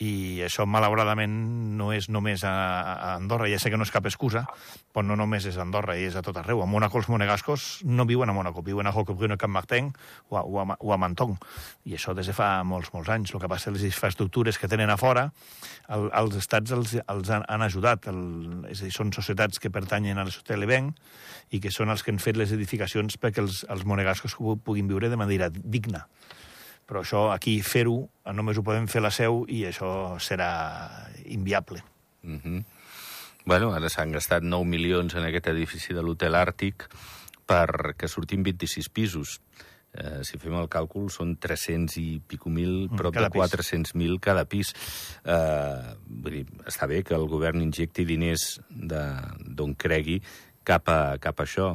i 0.01 0.41
això, 0.45 0.65
malauradament, 0.65 1.35
no 1.77 1.91
és 1.93 2.09
només 2.09 2.43
a, 2.47 2.51
a 2.51 3.11
Andorra. 3.19 3.49
Ja 3.51 3.61
sé 3.61 3.69
que 3.69 3.77
no 3.77 3.85
és 3.85 3.93
cap 3.93 4.07
excusa, 4.09 4.43
però 4.91 5.05
no 5.05 5.17
només 5.19 5.45
és 5.47 5.59
a 5.59 5.63
Andorra, 5.65 5.95
és 5.97 6.17
a 6.17 6.25
tot 6.25 6.41
arreu. 6.41 6.63
A 6.63 6.69
Mónaco 6.69 6.99
els 6.99 7.09
monegascos 7.11 7.69
no 7.85 8.07
viuen 8.09 8.33
a 8.33 8.35
Mónaco, 8.35 8.65
viuen 8.65 8.89
a 8.89 8.95
Hocobrune, 8.95 9.37
Camp 9.37 9.53
Martin 9.53 9.91
o 10.29 10.39
a, 10.39 10.43
o, 10.43 10.59
a, 10.63 10.77
o 10.79 10.93
a 10.93 10.99
Menton. 11.01 11.37
I 11.85 11.97
això 11.99 12.15
des 12.17 12.31
de 12.31 12.35
fa 12.35 12.49
molts, 12.67 12.91
molts 12.95 13.13
anys. 13.13 13.35
El 13.35 13.43
que 13.43 13.51
passa 13.51 13.73
les 13.73 13.85
infraestructures 13.87 14.57
que 14.57 14.69
tenen 14.71 14.89
a 14.89 14.97
fora, 14.97 15.29
el, 15.93 16.09
els 16.17 16.41
estats 16.41 16.73
els, 16.73 16.97
els 17.05 17.30
han, 17.31 17.45
han 17.47 17.63
ajudat. 17.65 18.07
El, 18.11 18.21
és 18.71 18.81
a 18.81 18.87
dir, 18.87 18.93
són 18.95 19.13
societats 19.15 19.59
que 19.59 19.71
pertanyen 19.73 20.19
a 20.19 20.25
l'Hotel 20.27 20.67
i 21.51 21.59
que 21.59 21.71
són 21.71 21.89
els 21.89 22.03
que 22.03 22.11
han 22.11 22.19
fet 22.19 22.37
les 22.37 22.51
edificacions 22.51 23.17
perquè 23.17 23.41
els, 23.41 23.63
els 23.69 23.85
monegascos 23.85 24.35
puguin 24.63 24.87
viure 24.87 25.09
de 25.09 25.19
manera 25.19 25.49
digna. 25.51 26.05
Però 26.87 27.01
això, 27.01 27.29
aquí, 27.31 27.61
fer-ho, 27.61 28.09
només 28.35 28.57
ho 28.57 28.63
podem 28.63 28.87
fer 28.87 29.01
la 29.01 29.11
seu 29.11 29.45
i 29.47 29.63
això 29.65 30.19
serà 30.19 30.51
inviable. 31.25 31.83
Mm 32.23 32.39
-hmm. 32.43 32.63
Bueno, 33.45 33.73
ara 33.73 33.89
s'han 33.89 34.11
gastat 34.11 34.43
9 34.43 34.65
milions 34.65 35.15
en 35.15 35.23
aquest 35.25 35.47
edifici 35.47 35.93
de 35.93 36.01
l'Hotel 36.01 36.35
Àrtic 36.35 36.85
perquè 37.47 38.07
sortim 38.07 38.43
26 38.43 38.89
pisos. 38.89 39.39
Eh, 39.91 40.21
si 40.23 40.39
fem 40.39 40.53
el 40.55 40.69
càlcul, 40.71 41.09
són 41.11 41.33
300 41.35 41.97
i 41.99 42.21
pico 42.23 42.49
mil, 42.49 42.87
mm, 42.87 42.99
prop 42.99 43.15
cada 43.15 43.27
de 43.27 43.35
400.000 43.35 44.19
cada 44.23 44.45
pis. 44.45 44.71
Eh, 45.25 45.95
vull 46.07 46.37
dir, 46.37 46.45
està 46.65 46.87
bé 46.87 47.03
que 47.03 47.15
el 47.15 47.27
govern 47.27 47.61
injecti 47.61 48.05
diners 48.05 48.61
d'on 48.69 49.75
cregui 49.75 50.21
cap 50.63 50.87
a, 50.87 51.17
cap 51.19 51.39
a 51.39 51.43
això 51.43 51.73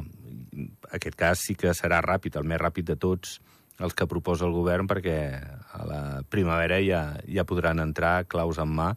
aquest 0.91 1.15
cas 1.19 1.43
sí 1.45 1.55
que 1.55 1.73
serà 1.77 2.01
ràpid, 2.01 2.37
el 2.39 2.47
més 2.47 2.61
ràpid 2.61 2.87
de 2.87 2.95
tots 2.95 3.39
els 3.77 3.93
que 3.93 4.07
proposa 4.09 4.47
el 4.47 4.55
govern, 4.55 4.87
perquè 4.89 5.17
a 5.77 5.85
la 5.85 6.01
primavera 6.29 6.79
ja, 6.81 7.01
ja 7.29 7.45
podran 7.45 7.79
entrar 7.83 8.25
claus 8.25 8.57
en 8.57 8.71
mà 8.73 8.93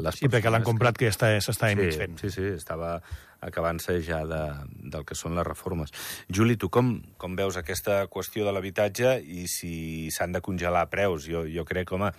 les 0.00 0.16
sí, 0.16 0.30
perquè 0.32 0.52
l'han 0.52 0.64
comprat 0.64 0.96
que, 0.96 1.10
s'està 1.12 1.34
sí, 1.68 1.76
mig 1.76 1.96
fent. 1.98 2.16
Sí, 2.20 2.30
sí, 2.32 2.46
estava 2.54 2.96
acabant-se 3.44 3.98
ja 4.04 4.22
de, 4.28 4.42
del 4.92 5.04
que 5.06 5.16
són 5.18 5.36
les 5.38 5.46
reformes. 5.46 5.92
Juli, 6.32 6.56
tu 6.60 6.70
com, 6.72 6.96
com 7.20 7.36
veus 7.38 7.58
aquesta 7.60 8.02
qüestió 8.12 8.46
de 8.46 8.54
l'habitatge 8.54 9.16
i 9.20 9.46
si 9.50 9.74
s'han 10.14 10.34
de 10.34 10.42
congelar 10.44 10.86
preus? 10.92 11.28
Jo, 11.30 11.44
jo 11.50 11.66
crec 11.68 11.92
home, 11.92 12.10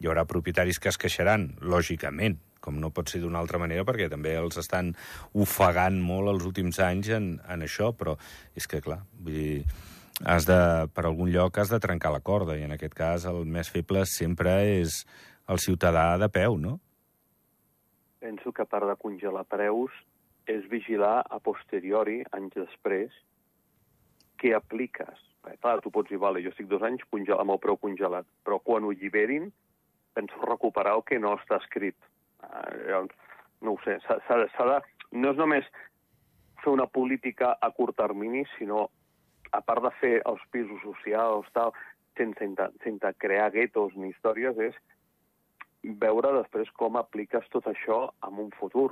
hi 0.00 0.10
haurà 0.10 0.26
propietaris 0.28 0.80
que 0.80 0.92
es 0.92 1.00
queixaran, 1.00 1.50
lògicament, 1.62 2.38
com 2.64 2.78
no 2.80 2.92
pot 2.94 3.10
ser 3.12 3.20
d'una 3.20 3.42
altra 3.42 3.60
manera, 3.60 3.84
perquè 3.84 4.08
també 4.12 4.36
els 4.40 4.56
estan 4.60 4.94
ofegant 5.36 5.98
molt 6.00 6.32
els 6.32 6.46
últims 6.48 6.80
anys 6.80 7.10
en, 7.16 7.34
en 7.48 7.66
això, 7.66 7.92
però 7.96 8.16
és 8.56 8.68
que, 8.70 8.80
clar, 8.84 9.02
vull 9.20 9.36
dir, 9.36 9.58
has 10.24 10.46
de, 10.48 10.58
per 10.94 11.04
algun 11.08 11.32
lloc 11.34 11.58
has 11.58 11.72
de 11.72 11.80
trencar 11.82 12.14
la 12.14 12.22
corda, 12.24 12.56
i 12.56 12.64
en 12.64 12.72
aquest 12.76 12.96
cas 12.96 13.28
el 13.28 13.44
més 13.44 13.68
feble 13.72 14.06
sempre 14.08 14.60
és 14.78 15.02
el 15.50 15.60
ciutadà 15.60 16.14
de 16.16 16.30
peu, 16.32 16.56
no? 16.56 16.78
penso 18.24 18.52
que 18.56 18.62
a 18.62 18.64
part 18.64 18.88
de 18.88 18.96
congelar 18.96 19.44
preus 19.44 19.92
és 20.50 20.66
vigilar 20.70 21.22
a 21.30 21.38
posteriori, 21.40 22.22
anys 22.36 22.56
després, 22.56 23.14
què 24.40 24.54
apliques. 24.56 25.20
Perquè, 25.44 25.60
clar, 25.60 25.80
tu 25.84 25.92
pots 25.92 26.10
dir, 26.12 26.20
vale, 26.20 26.42
jo 26.44 26.52
estic 26.52 26.68
dos 26.70 26.84
anys 26.84 27.04
congel 27.12 27.40
amb 27.40 27.54
el 27.54 27.60
preu 27.62 27.78
congelat, 27.80 28.26
però 28.44 28.60
quan 28.64 28.84
ho 28.84 28.92
alliberin 28.92 29.50
penso 30.14 30.40
recuperar 30.46 30.94
el 30.98 31.04
que 31.08 31.18
no 31.18 31.34
està 31.36 31.58
escrit. 31.60 31.96
Llavors, 32.86 33.16
no 33.64 33.74
ho 33.74 33.80
sé, 33.84 33.98
s'ha 34.06 34.38
de, 34.40 34.48
de... 34.70 34.78
No 35.14 35.32
és 35.32 35.40
només 35.40 35.66
fer 36.62 36.72
una 36.72 36.86
política 36.86 37.54
a 37.60 37.70
curt 37.76 37.96
termini, 37.98 38.44
sinó, 38.56 38.88
a 39.52 39.60
part 39.62 39.84
de 39.84 39.92
fer 40.00 40.14
els 40.30 40.42
pisos 40.54 40.80
socials, 40.82 41.50
tal, 41.56 41.74
sense, 42.18 42.68
sense 42.84 43.12
crear 43.22 43.50
guetos 43.54 43.94
ni 43.96 44.10
històries, 44.12 44.58
és 44.70 44.78
veure 46.00 46.32
després 46.38 46.70
com 46.80 46.96
apliques 46.96 47.46
tot 47.52 47.66
això 47.70 48.06
en 48.26 48.40
un 48.46 48.50
futur, 48.58 48.90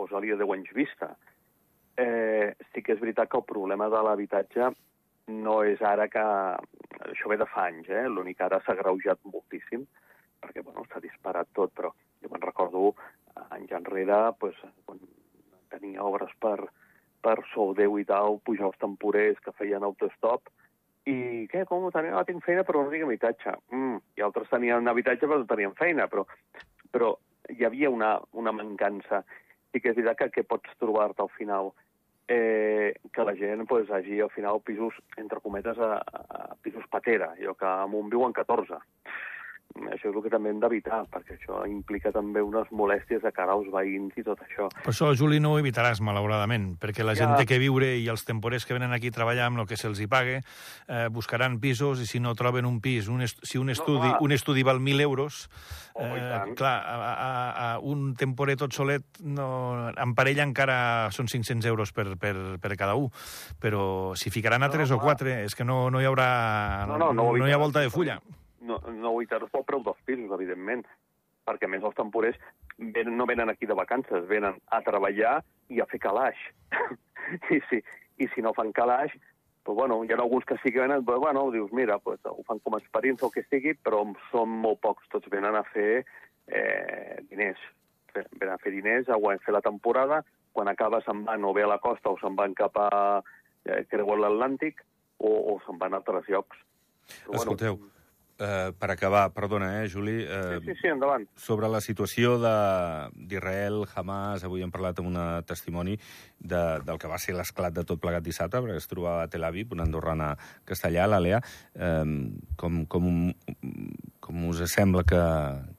posa-li 0.00 0.32
a 0.32 0.38
10 0.40 0.56
anys 0.56 0.72
vista. 0.76 1.12
Eh, 2.00 2.56
sí 2.72 2.82
que 2.82 2.96
és 2.96 3.02
veritat 3.02 3.28
que 3.28 3.40
el 3.40 3.48
problema 3.48 3.90
de 3.92 4.02
l'habitatge 4.06 4.72
no 5.44 5.60
és 5.68 5.82
ara 5.84 6.08
que... 6.08 6.26
Això 7.10 7.30
ve 7.32 7.38
de 7.40 7.48
fa 7.48 7.68
anys, 7.68 7.88
eh? 7.88 8.06
l'únic 8.08 8.40
que 8.40 8.46
ara 8.46 8.60
s'ha 8.64 8.76
greujat 8.78 9.20
moltíssim, 9.24 9.86
perquè 10.40 10.64
bueno, 10.64 10.84
s'ha 10.88 11.00
disparat 11.04 11.48
tot, 11.56 11.72
però 11.76 11.92
jo 12.20 12.28
me'n 12.32 12.44
recordo 12.44 12.94
anys 13.56 13.72
enrere, 13.76 14.18
pues, 14.40 14.58
quan 14.84 15.00
tenia 15.72 16.04
obres 16.04 16.32
per, 16.42 16.58
per 17.24 17.36
Sol 17.54 17.72
10 17.78 18.00
i 18.02 18.06
tal, 18.08 18.40
pujar 18.44 18.68
els 18.68 18.80
temporers 18.82 19.40
que 19.44 19.54
feien 19.56 19.86
autostop, 19.86 20.50
i 21.08 21.46
què, 21.50 21.64
com 21.68 21.86
ho 21.86 21.90
tenia? 21.94 22.12
Ah, 22.18 22.26
tinc 22.28 22.44
feina 22.44 22.64
però 22.66 22.84
no 22.84 22.92
tinc 22.92 23.06
habitatge. 23.06 23.54
Mm. 23.72 24.00
I 24.20 24.24
altres 24.26 24.50
tenien 24.52 24.88
habitatge 24.90 25.26
però 25.26 25.40
no 25.40 25.48
tenien 25.48 25.72
feina, 25.78 26.06
però, 26.12 26.26
però 26.92 27.14
hi 27.48 27.64
havia 27.64 27.90
una, 27.90 28.18
una 28.36 28.52
mancança. 28.52 29.22
I 29.72 29.80
que 29.80 29.92
és 29.92 29.96
veritat 29.96 30.18
que 30.18 30.30
què 30.40 30.46
pots 30.46 30.76
trobar-te 30.82 31.22
al 31.22 31.32
final? 31.36 31.72
Eh, 32.30 32.94
que 33.12 33.24
la 33.26 33.34
gent 33.34 33.64
pues, 33.66 33.90
hagi 33.90 34.20
al 34.22 34.30
final 34.30 34.60
pisos, 34.62 34.94
entre 35.18 35.40
cometes, 35.42 35.78
a, 35.78 35.98
a 35.98 36.54
pisos 36.62 36.86
patera, 36.90 37.32
allò 37.34 37.56
que 37.58 37.66
en 37.66 37.96
un 37.98 38.10
viuen 38.12 38.32
14 38.32 38.78
això 39.90 40.10
és 40.10 40.16
el 40.16 40.22
que 40.24 40.30
també 40.32 40.50
hem 40.50 40.60
d'evitar, 40.62 41.02
perquè 41.12 41.36
això 41.36 41.60
implica 41.68 42.12
també 42.14 42.42
unes 42.42 42.68
molèsties 42.74 43.22
de 43.22 43.30
cara 43.34 43.54
als 43.54 43.68
veïns 43.72 44.16
i 44.18 44.24
tot 44.26 44.40
això. 44.42 44.68
Per 44.82 44.92
això, 44.92 45.10
Juli, 45.16 45.40
no 45.42 45.54
ho 45.54 45.60
evitaràs, 45.60 46.02
malauradament, 46.04 46.74
perquè 46.80 47.06
la 47.06 47.14
ja. 47.14 47.26
gent 47.26 47.48
que 47.48 47.60
viure 47.62 47.92
i 47.98 48.08
els 48.10 48.24
temporers 48.28 48.66
que 48.66 48.76
venen 48.76 48.94
aquí 48.96 49.10
a 49.10 49.16
treballar 49.16 49.46
amb 49.50 49.62
el 49.62 49.68
que 49.70 49.78
se'ls 49.78 50.00
hi 50.02 50.08
pague 50.10 50.40
eh, 50.40 51.06
buscaran 51.12 51.60
pisos 51.62 52.02
i 52.02 52.08
si 52.10 52.20
no 52.20 52.34
troben 52.38 52.66
un 52.66 52.80
pis, 52.82 53.08
un 53.08 53.22
si 53.26 53.58
un 53.58 53.70
estudi, 53.70 54.08
no, 54.08 54.18
un 54.26 54.34
estudi 54.34 54.64
val 54.66 54.80
1.000 54.80 55.06
euros, 55.06 55.46
oh, 55.94 56.04
eh, 56.04 56.54
clar, 56.58 56.74
a, 56.82 57.12
a, 57.12 57.30
a 57.70 57.70
un 57.78 58.14
temporer 58.18 58.58
tot 58.60 58.74
solet, 58.74 59.06
no, 59.22 59.90
en 59.90 60.16
parella 60.18 60.46
encara 60.46 61.10
són 61.14 61.30
500 61.30 61.70
euros 61.70 61.94
per, 61.94 62.16
per, 62.18 62.34
per 62.60 62.74
cada 62.76 62.98
un, 62.98 63.10
però 63.62 64.16
si 64.18 64.34
ficaran 64.34 64.66
a 64.66 64.70
3 64.72 64.90
no, 64.90 64.98
o 64.98 65.06
4 65.06 65.40
és 65.46 65.56
que 65.56 65.66
no, 65.66 65.88
no 65.90 66.02
hi 66.02 66.10
haurà... 66.10 66.30
No, 66.90 66.98
no, 66.98 67.14
no, 67.14 67.30
no 67.36 67.48
hi 67.48 67.54
ha 67.54 67.60
volta 67.60 67.84
de 67.84 67.90
fulla. 67.92 68.18
no, 68.20 68.39
no 68.66 69.14
ho 69.14 69.22
interessa 69.22 69.52
pel 69.54 69.66
preu 69.68 69.84
dels 69.86 70.02
pisos, 70.08 70.32
evidentment, 70.36 70.84
perquè 71.48 71.68
més 71.70 71.84
els 71.86 71.96
temporers 71.96 72.38
venen, 72.78 73.16
no 73.16 73.26
venen 73.26 73.50
aquí 73.50 73.66
de 73.66 73.76
vacances, 73.76 74.28
venen 74.28 74.60
a 74.68 74.80
treballar 74.86 75.40
i 75.68 75.80
a 75.80 75.88
fer 75.90 76.00
calaix. 76.02 76.38
I, 77.54 77.60
si, 77.68 77.80
I 78.20 78.28
si 78.34 78.44
no 78.44 78.54
fan 78.56 78.72
calaix, 78.76 79.14
pues, 79.64 79.76
bueno, 79.76 80.00
hi 80.04 80.12
ha 80.12 80.18
alguns 80.18 80.46
que 80.48 80.56
sí 80.62 80.72
que 80.72 80.80
venen, 80.80 81.04
però, 81.04 81.20
bueno, 81.20 81.50
dius, 81.50 81.72
mira, 81.72 81.98
pues, 81.98 82.20
ho 82.24 82.42
fan 82.48 82.62
com 82.64 82.76
a 82.76 82.80
experiència 82.82 83.28
o 83.28 83.32
que 83.34 83.44
sigui, 83.48 83.76
però 83.76 84.02
són 84.30 84.56
molt 84.64 84.80
pocs, 84.84 85.08
tots 85.12 85.30
venen 85.32 85.56
a 85.56 85.64
fer 85.72 86.04
eh, 86.46 87.20
diners. 87.28 87.60
Venen 88.14 88.54
a 88.54 88.58
fer 88.58 88.72
diners, 88.74 89.08
a 89.08 89.18
fer 89.44 89.54
la 89.54 89.62
temporada, 89.62 90.24
quan 90.52 90.68
acaba 90.68 90.98
se'n 91.04 91.24
van 91.28 91.44
o 91.46 91.52
bé 91.54 91.62
a 91.62 91.70
la 91.70 91.78
costa 91.78 92.10
o 92.10 92.18
se'n 92.18 92.34
van 92.34 92.56
cap 92.58 92.76
a 92.80 92.90
eh, 93.20 93.84
creuen 93.86 94.24
l'Atlàntic 94.24 94.82
o, 95.18 95.30
o 95.30 95.60
se'n 95.66 95.78
van 95.78 95.94
a 95.94 96.00
altres 96.00 96.26
llocs. 96.28 96.58
Però, 97.26 97.38
Escolteu, 97.38 97.76
bueno, 97.76 97.99
Eh, 98.40 98.72
per 98.72 98.90
acabar, 98.90 99.26
perdona, 99.36 99.82
eh, 99.82 99.88
Juli? 99.92 100.22
Eh, 100.24 100.60
sí, 100.60 100.70
sí, 100.70 100.74
sí, 100.80 100.88
endavant. 100.88 101.26
Sobre 101.36 101.68
la 101.68 101.82
situació 101.84 102.38
d'Israel, 102.40 103.82
Hamas, 103.92 104.46
avui 104.48 104.64
hem 104.64 104.72
parlat 104.72 105.02
amb 105.02 105.10
un 105.10 105.18
testimoni 105.44 105.98
de, 106.38 106.62
del 106.86 107.00
que 107.00 107.10
va 107.10 107.20
ser 107.20 107.36
l'esclat 107.36 107.76
de 107.76 107.84
tot 107.84 108.00
plegat 108.00 108.24
dissabte, 108.24 108.62
perquè 108.64 108.80
es 108.80 108.88
trobava 108.88 109.26
a 109.26 109.28
Tel 109.28 109.44
Aviv, 109.44 109.74
una 109.76 109.84
andorrana 109.84 110.32
castellà, 110.64 111.04
l'Alea. 111.06 111.42
Eh, 111.76 112.06
com, 112.56 112.86
com, 112.88 113.10
com 114.24 114.48
us 114.48 114.64
sembla 114.72 115.04
que, 115.04 115.24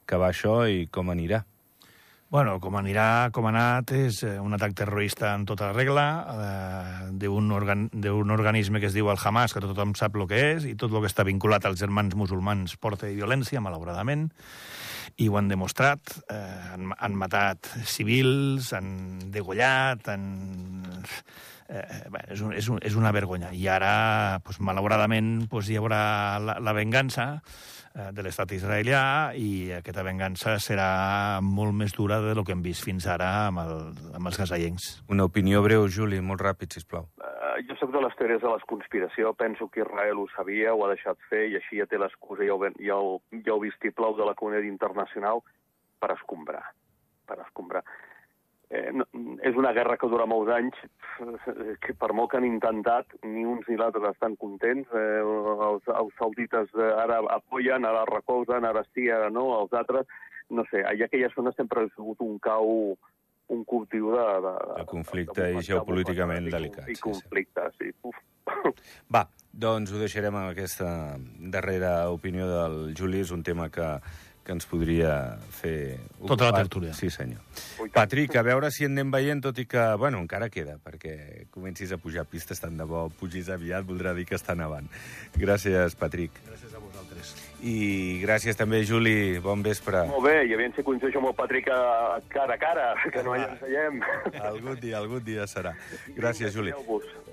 que 0.05 0.21
va 0.21 0.29
això 0.29 0.61
i 0.69 0.85
com 0.93 1.09
anirà? 1.09 1.41
Bueno, 2.31 2.61
com 2.63 2.77
anirà, 2.79 3.27
com 3.35 3.43
ha 3.43 3.49
anat, 3.51 3.91
és 3.91 4.21
eh, 4.23 4.37
un 4.39 4.55
atac 4.55 4.71
terrorista 4.79 5.33
en 5.35 5.41
tota 5.43 5.73
regla 5.73 6.03
eh, 6.31 7.09
d'un 7.19 7.49
organ, 7.51 7.89
organisme 8.31 8.79
que 8.79 8.87
es 8.87 8.95
diu 8.95 9.09
el 9.11 9.19
Hamas, 9.19 9.51
que 9.51 9.59
tothom 9.59 9.91
sap 9.99 10.15
el 10.15 10.29
que 10.29 10.39
és, 10.53 10.67
i 10.69 10.77
tot 10.79 10.95
el 10.95 11.03
que 11.03 11.11
està 11.11 11.25
vinculat 11.27 11.67
als 11.67 11.83
germans 11.83 12.15
musulmans 12.15 12.77
porta 12.79 13.11
violència, 13.11 13.59
malauradament, 13.59 14.29
i 15.19 15.27
ho 15.27 15.35
han 15.35 15.51
demostrat. 15.51 16.15
Eh, 16.31 16.39
han, 16.71 16.93
han 16.95 17.19
matat 17.19 17.67
civils, 17.83 18.71
han 18.79 18.95
degollat, 19.35 20.07
han... 20.15 20.31
Eh, 21.71 21.83
bé, 22.11 22.25
és, 22.35 22.41
un, 22.43 22.51
és, 22.53 22.67
un, 22.67 22.81
és 22.83 22.97
una 22.99 23.13
vergonya. 23.15 23.53
I 23.55 23.67
ara, 23.71 23.93
pues, 24.43 24.59
malauradament, 24.59 25.47
pues, 25.51 25.71
hi 25.71 25.79
haurà 25.79 26.01
la, 26.43 26.59
la 26.59 26.75
vengança, 26.75 27.37
Eh, 27.91 28.11
de 28.15 28.23
l'estat 28.23 28.53
israelià 28.55 29.33
i 29.35 29.67
aquesta 29.75 30.03
vengança 30.07 30.53
serà 30.63 31.41
molt 31.43 31.75
més 31.75 31.91
dura 31.91 32.21
de 32.23 32.31
lo 32.37 32.45
que 32.47 32.53
hem 32.55 32.61
vist 32.63 32.85
fins 32.87 33.03
ara 33.11 33.49
amb, 33.49 33.59
el, 33.65 33.81
amb 34.15 34.29
els 34.29 34.37
gasaiencs. 34.39 34.85
Una 35.11 35.25
opinió 35.27 35.59
breu, 35.65 35.89
Juli, 35.91 36.21
molt 36.23 36.39
ràpid, 36.39 36.71
sisplau. 36.77 37.09
Uh, 37.19 37.57
jo 37.67 37.75
sóc 37.81 37.91
de 37.91 37.99
les 38.05 38.15
teories 38.15 38.39
de 38.39 38.47
les 38.47 38.63
conspiració. 38.71 39.33
Penso 39.35 39.67
que 39.67 39.83
Israel 39.83 40.23
ho 40.23 40.29
sabia, 40.37 40.71
ho 40.71 40.85
ha 40.85 40.93
deixat 40.93 41.19
fer, 41.27 41.49
i 41.51 41.57
així 41.59 41.81
ja 41.81 41.89
té 41.91 41.99
l'excusa 41.99 42.47
i 42.47 42.53
el, 42.55 42.63
i 42.79 42.93
el, 42.95 43.11
i 43.35 43.43
el 43.43 43.59
vistiplau 43.65 44.15
de 44.15 44.29
la 44.29 44.37
comunitat 44.39 44.71
internacional 44.71 45.43
per 45.99 46.13
escombrar. 46.15 46.63
Per 47.27 47.41
escombrar 47.43 47.83
eh, 48.71 48.89
és 49.47 49.59
una 49.59 49.73
guerra 49.77 49.97
que 49.99 50.09
dura 50.11 50.27
molts 50.29 50.51
anys, 50.55 50.79
que 51.83 51.95
per 51.99 52.11
molt 52.17 52.31
que 52.31 52.39
han 52.39 52.47
intentat, 52.47 53.13
ni 53.27 53.45
uns 53.45 53.67
ni 53.69 53.77
l'altre 53.79 54.09
estan 54.09 54.35
contents. 54.41 54.89
Eh, 54.95 55.21
els, 55.69 55.87
els 56.01 56.17
saudites 56.19 56.73
ara 56.95 57.21
apoyen, 57.37 57.85
ara 57.87 58.07
recolzen, 58.09 58.67
ara 58.67 58.85
sí, 58.91 59.09
ara 59.09 59.29
no, 59.29 59.51
els 59.61 59.79
altres... 59.83 60.09
No 60.51 60.65
sé, 60.67 60.81
allà 60.83 61.05
aquella 61.07 61.29
zona 61.31 61.53
sempre 61.55 61.85
ha 61.85 61.87
sigut 61.93 62.19
un 62.25 62.33
cau 62.43 62.97
un 63.51 63.63
cultiu 63.63 64.11
de... 64.11 64.25
De, 64.43 64.53
de 64.79 64.85
conflicte 64.87 65.41
de, 65.41 65.53
de, 65.53 65.59
i 65.59 65.67
geopolíticament 65.67 66.47
de, 66.47 66.53
delicat. 66.55 66.89
I 66.91 66.97
conflicte, 66.99 67.67
sí. 67.77 67.91
sí. 67.91 68.11
Va, 69.15 69.25
doncs 69.51 69.91
ho 69.91 69.99
deixarem 70.01 70.35
amb 70.39 70.53
aquesta 70.53 70.89
darrera 71.53 71.93
opinió 72.15 72.47
del 72.49 72.77
Juli. 72.97 73.21
És 73.25 73.33
un 73.35 73.43
tema 73.47 73.69
que 73.73 73.87
que 74.43 74.55
ens 74.55 74.65
podria 74.65 75.37
fer... 75.53 75.99
Tota 76.19 76.49
la 76.49 76.63
tertúlia. 76.63 76.93
Sí, 76.97 77.09
senyor. 77.13 77.41
Patrick, 77.93 78.35
a 78.39 78.43
veure 78.45 78.71
si 78.73 78.85
en 78.87 78.95
anem 78.95 79.11
veient, 79.13 79.41
tot 79.43 79.57
i 79.61 79.67
que, 79.69 79.83
bueno, 80.01 80.21
encara 80.23 80.49
queda, 80.53 80.77
perquè 80.81 81.45
comencis 81.53 81.93
a 81.93 81.99
pujar 82.01 82.25
pistes 82.29 82.61
tant 82.61 82.77
de 82.77 82.87
bo, 82.89 83.07
pugis 83.19 83.51
aviat, 83.53 83.85
voldrà 83.85 84.15
dir 84.17 84.25
que 84.29 84.37
està 84.37 84.55
nevant. 84.57 84.89
Gràcies, 85.37 85.95
Patrick. 85.99 86.41
Gràcies 86.47 86.73
a 86.73 86.81
vosaltres. 86.81 87.33
I 87.61 88.19
gràcies 88.23 88.57
també, 88.57 88.81
Juli. 88.87 89.37
Bon 89.43 89.61
vespre. 89.61 90.05
Molt 90.09 90.25
bé, 90.25 90.37
i 90.49 90.55
aviam 90.57 90.73
si 90.73 90.85
coincideixo 90.85 91.21
amb 91.21 91.29
el 91.29 91.37
Patrick 91.37 91.69
a 91.69 92.19
cara 92.33 92.57
a 92.57 92.61
cara, 92.61 92.87
que 93.13 93.25
no 93.25 93.37
hi 93.37 93.45
ensenyem. 93.45 94.01
Algun 94.41 94.79
dia, 94.81 94.97
algun 94.97 95.25
dia 95.25 95.45
serà. 95.49 95.75
Gràcies, 96.17 96.55
Juli. 96.57 96.73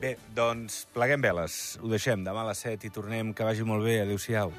Bé, 0.03 0.17
doncs, 0.37 0.83
pleguem 0.93 1.25
veles. 1.25 1.79
Ho 1.81 1.89
deixem 1.89 2.27
demà 2.27 2.45
a 2.45 2.51
les 2.53 2.67
7 2.69 2.91
i 2.91 2.93
tornem. 2.93 3.33
Que 3.33 3.49
vagi 3.49 3.65
molt 3.65 3.89
bé. 3.89 4.03
Adéu-siau. 4.05 4.53